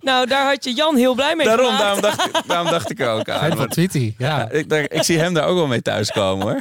[0.00, 2.02] Nou, daar had je Jan heel blij mee daarom, gemaakt.
[2.02, 3.56] daarom, dacht, ik- daarom dacht ik er ook aan.
[3.56, 4.38] van Tweety, ja.
[4.38, 6.60] ja, ik, daar- ik zie hem daar ook wel mee thuiskomen hoor.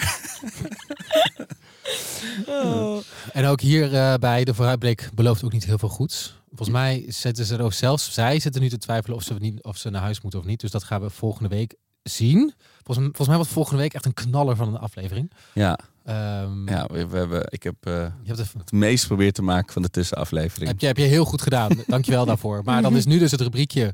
[2.48, 2.98] Oh.
[3.34, 6.38] En ook hier eh, bij de vooruitblik belooft ook niet heel veel goeds.
[6.48, 9.64] Volgens mij zitten ze er ook zelfs, zij zitten nu te twijfelen of ze, niet,
[9.64, 10.60] of ze naar huis moeten of niet.
[10.60, 12.54] Dus dat gaan we volgende week zien.
[12.84, 15.32] Volgens, volgens mij wordt volgende week echt een knaller van een aflevering.
[15.54, 15.80] Ja,
[16.10, 17.94] Ehm, ja we, we hebben, ik heb eh,
[18.24, 20.68] Je hebt, het meest geprobeerd te maken van de tussenaflevering.
[20.70, 21.72] heb, je, heb je heel goed gedaan.
[21.88, 22.62] Dankjewel daarvoor.
[22.64, 23.94] Maar dan is nu dus het rubriekje.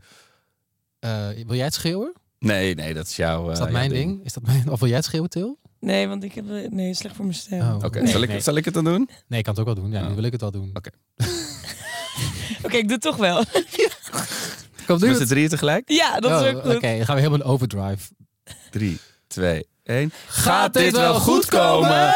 [0.99, 2.13] eh, wil jij het schreeuwen?
[2.39, 3.49] Nee, nee, dat is jouw.
[3.49, 4.26] Is eh, dat mijn jouw ding?
[4.26, 5.59] Is dat mijn, of wil jij het schreeuwen, Til?
[5.80, 6.45] Nee, want ik heb...
[6.70, 7.59] Nee, slecht voor mijn stem.
[7.61, 7.76] Oh.
[7.84, 8.39] Oké, Nee, zal, ik, nee.
[8.39, 9.09] zal ik het dan doen?
[9.28, 9.91] Nee, ik kan het ook wel doen.
[9.91, 10.13] Ja, nu Oh.
[10.16, 10.70] wil ik het wel doen.
[10.74, 10.89] Oké.
[12.66, 13.43] Oké, ik doe het toch wel.
[14.86, 15.28] Kom, doe Met het.
[15.28, 15.89] z'n drieën tegelijk?
[15.89, 16.76] ja, dat is Oh, ook goed.
[16.76, 18.11] Oké, dan gaan we helemaal in overdrive.
[18.72, 20.12] Drie, twee, één.
[20.28, 22.16] Gaat dit wel goed komen?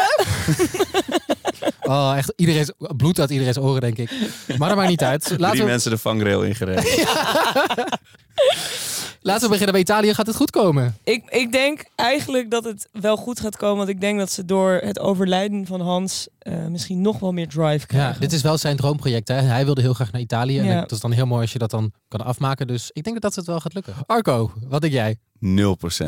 [1.80, 2.32] Oh, echt.
[2.36, 4.10] Iedereen bloed uit iedereen's oren, denk ik.
[4.58, 5.24] Maar dat maakt niet uit.
[5.24, 6.84] Drie Laten we, mensen de vangrail ingereden.
[9.22, 10.14] laten we beginnen bij Italië.
[10.14, 10.96] Gaat het goed komen?
[11.04, 13.76] Ik, ik denk eigenlijk dat het wel goed gaat komen.
[13.76, 17.48] Want ik denk dat ze door het overlijden van Hans eh, misschien nog wel meer
[17.48, 18.12] drive krijgen.
[18.14, 19.28] Ja, dit is wel zijn droomproject.
[19.28, 19.34] Hè?
[19.34, 20.58] Hij wilde heel graag naar Italië.
[20.58, 22.66] En het is dan heel mooi als je dat dan kan afmaken.
[22.66, 23.94] Dus ik denk dat het wel gaat lukken.
[24.06, 25.16] Arco, wat denk jij?
[25.44, 25.46] 0%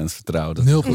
[0.04, 0.54] vertrouwen.
[0.54, 0.88] Dat 0%.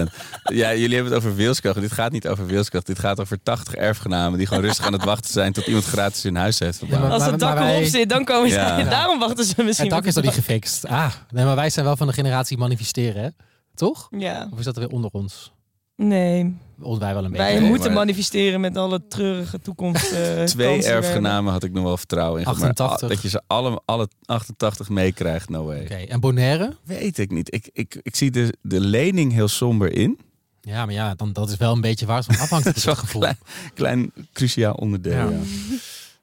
[0.00, 0.12] 0%.
[0.44, 1.80] Ja, jullie hebben het over wilskracht.
[1.80, 2.86] Dit gaat niet over wilskracht.
[2.86, 6.22] Dit gaat over 80 erfgenamen die gewoon rustig aan het wachten zijn tot iemand gratis
[6.22, 7.00] hun huis heeft verbouwd.
[7.02, 8.54] Ja, maar- Als het dak wij- erop zit, dan komen ze.
[8.56, 8.82] Ja.
[8.98, 9.86] Daarom wachten ze misschien.
[9.86, 10.34] Het dak is nog niet
[10.82, 13.28] Ah, nee, maar wij zijn wel van de generatie manifesteren, hè?
[13.74, 14.08] Toch?
[14.18, 15.52] Ja, Of is dat weer onder ons?
[15.96, 16.56] nee.
[16.80, 17.46] Ons wij wel een beetje.
[17.46, 20.12] Wij Nee, moeten maar- manifesteren met alle treurige toekomst.
[20.12, 22.44] eh, Twee erfgenamen had ik nog wel vertrouwen in.
[22.46, 23.08] Maar 88.
[23.08, 25.82] dat je ze alle, alle 88 meekrijgt, no way.
[25.82, 26.76] Oké, en Bonaire?
[26.84, 27.54] Weet ik niet.
[27.54, 30.18] Ik, ik, ik zie de, de lening heel somber in.
[30.60, 32.64] Ja, maar ja, dan, dat is wel een beetje waar het van afhangt.
[32.64, 33.36] Dat is wel heb ik het klein,
[33.74, 35.12] klein cruciaal onderdeel.
[35.30, 35.30] Ja.
[35.30, 35.38] Ja,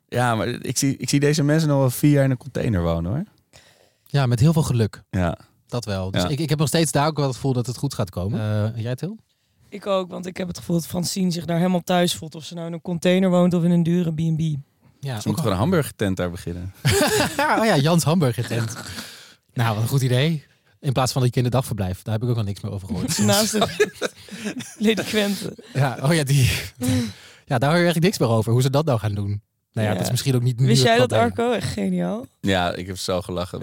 [0.09, 0.35] ja.
[0.35, 3.11] maar ik zie, ik zie deze mensen nog wel vier jaar in een container wonen
[3.11, 3.23] hoor.
[4.11, 5.03] Ja, met heel veel geluk.
[5.09, 5.37] Ja.
[5.67, 6.11] Dat wel.
[6.11, 6.27] Dus Ja.
[6.27, 8.39] ik, ik heb nog steeds daar ook wel het gevoel dat het goed gaat komen.
[8.75, 9.17] Eh, jij, Til?
[9.69, 12.35] Ik ook, want ik heb het gevoel dat Francine zich daar helemaal thuis voelt.
[12.35, 14.39] Of ze nou in een container woont of in een dure B&B.
[14.99, 16.73] Ja, Ze moeten gewoon een hamburgertent daar beginnen.
[17.59, 18.75] oh ja, Jans Hamburger tent.
[19.53, 20.45] nou, wat een goed idee.
[20.79, 22.01] In plaats van dat kinderdagverblijf.
[22.01, 23.17] Daar heb ik ook al niks meer over gehoord.
[23.25, 23.67] Naast de.
[25.73, 26.51] Ja, oh ja, die.
[27.45, 28.51] ja, daar hoor je eigenlijk niks meer over.
[28.51, 29.41] Hoe ze dat nou gaan doen.
[29.73, 29.97] Nou ja, Ja.
[29.97, 31.13] dat is misschien ook niet nu Wist jij dat.
[31.13, 31.51] Arco?
[31.51, 32.25] Echt geniaal.
[32.39, 33.59] Ja, ik heb zo gelachen.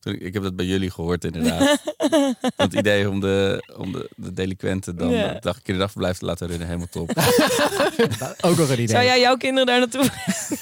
[0.00, 1.82] Toen ik, ik heb dat bij jullie gehoord inderdaad.
[2.56, 5.32] het idee om de, om de, de delinquenten dan Ja.
[5.32, 7.10] de dag kinderdagverblijf te laten runnen, helemaal top.
[8.48, 8.88] Ook nog een idee.
[8.88, 10.04] Zou jij jouw kinderen daar naartoe...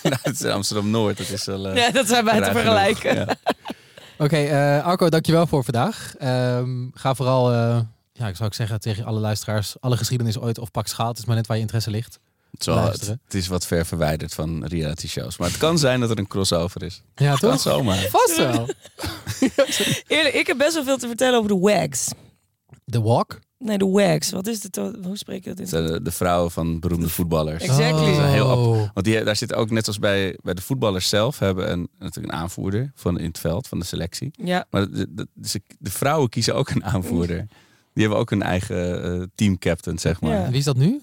[0.02, 1.66] nou, het is Amsterdam-Noord, dat is wel...
[1.68, 3.14] eh, Ja, dat zijn wij te vergelijken.
[3.14, 3.28] Ja.
[4.18, 6.14] Oké, eh, Arco, dankjewel voor vandaag.
[6.18, 7.80] Ehm, ga vooral, eh,
[8.12, 11.08] ja, ik zou ook zeggen tegen alle luisteraars, alle geschiedenis ooit of pak schaal.
[11.08, 12.18] Het is maar net waar je interesse ligt.
[12.64, 12.66] Het,
[13.02, 15.36] is wel- het, is wat ver verwijderd van reality shows.
[15.38, 17.02] Maar het kan zijn dat er een crossover is.
[17.14, 17.60] Ja, Kan toch?
[17.60, 17.98] zomaar.
[18.10, 18.68] Vast wel.
[20.16, 22.08] Eerlijk, ik heb best wel veel te vertellen over de WAGs.
[22.84, 23.38] The Walk.
[23.58, 24.30] Nee, de WAGs.
[24.30, 24.76] Wat is het?
[24.76, 25.86] Hoe spreek je dat in?
[25.86, 27.62] De, de vrouwen van beroemde voetballers.
[27.62, 28.10] Exactly.
[28.12, 28.76] Heel Oh.
[28.94, 32.34] Want die, daar zit ook, net als bij, bij de voetballers zelf, hebben een, natuurlijk
[32.34, 34.30] een aanvoerder van in het veld, van de selectie.
[34.44, 34.66] Ja.
[34.70, 37.46] Maar de, de, de, de vrouwen kiezen ook een aanvoerder.
[37.92, 40.32] Die hebben ook een eigen eh, teamcaptain, zeg maar.
[40.32, 40.48] Ja.
[40.48, 41.00] Wie is dat nu?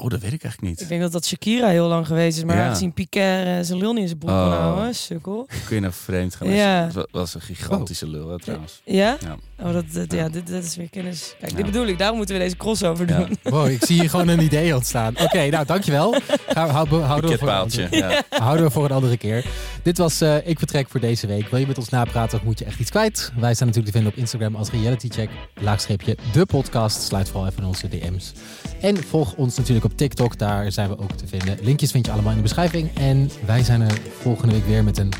[0.00, 0.88] Oh, dat weet ik eigenlijk Ik niet.
[0.88, 2.44] denk dat dat Shakira heel lang geweest is.
[2.44, 2.64] Maar Ja.
[2.66, 4.42] aangezien Piquet eh, zijn lul niet in zijn broek Oh.
[4.42, 4.94] kon houden.
[4.94, 5.46] Sukkel.
[5.66, 6.50] Kun je nou vreemd gaan?
[6.50, 6.86] Ja.
[6.86, 8.80] Dat was- een gigantische lul, hè, trouwens.
[8.84, 9.16] Ja?
[9.20, 9.36] Ja.
[9.66, 11.34] Oh, dat, dat- ja, dit, dit is weer kennis.
[11.38, 11.56] Kijk, Ja.
[11.56, 11.98] dit bedoel ik.
[11.98, 13.16] Daarom moeten we deze crossover Ja.
[13.18, 13.36] doen.
[13.42, 15.14] Wow, ik zie hier gewoon een idee ontstaan.
[15.20, 16.14] Oké, nou dankjewel.
[16.48, 19.44] Gaan, houden, houden, we voor andere- houden we voor een andere keer.
[19.82, 21.48] Dit was eh, Ik Vertrek voor deze week.
[21.48, 23.32] Wil je met ons napraten of moet je echt iets kwijt?
[23.36, 25.30] Wij zijn natuurlijk te vinden op Instagram als realitycheck.
[25.60, 27.02] Laagstreepje de podcast.
[27.02, 28.32] Sluit vooral even onze DM's.
[28.80, 30.38] En volg ons natuurlijk op TikTok.
[30.38, 31.58] Daar zijn we ook te vinden.
[31.62, 32.90] Linkjes vind je allemaal in de beschrijving.
[32.94, 35.12] En wij zijn er volgende week weer met een,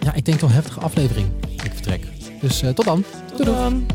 [0.00, 1.28] ja, ik denk wel heftige aflevering.
[1.62, 2.06] Ik Vertrek.
[2.40, 3.04] Dus eh, tot dan.
[3.36, 3.86] Tot dan.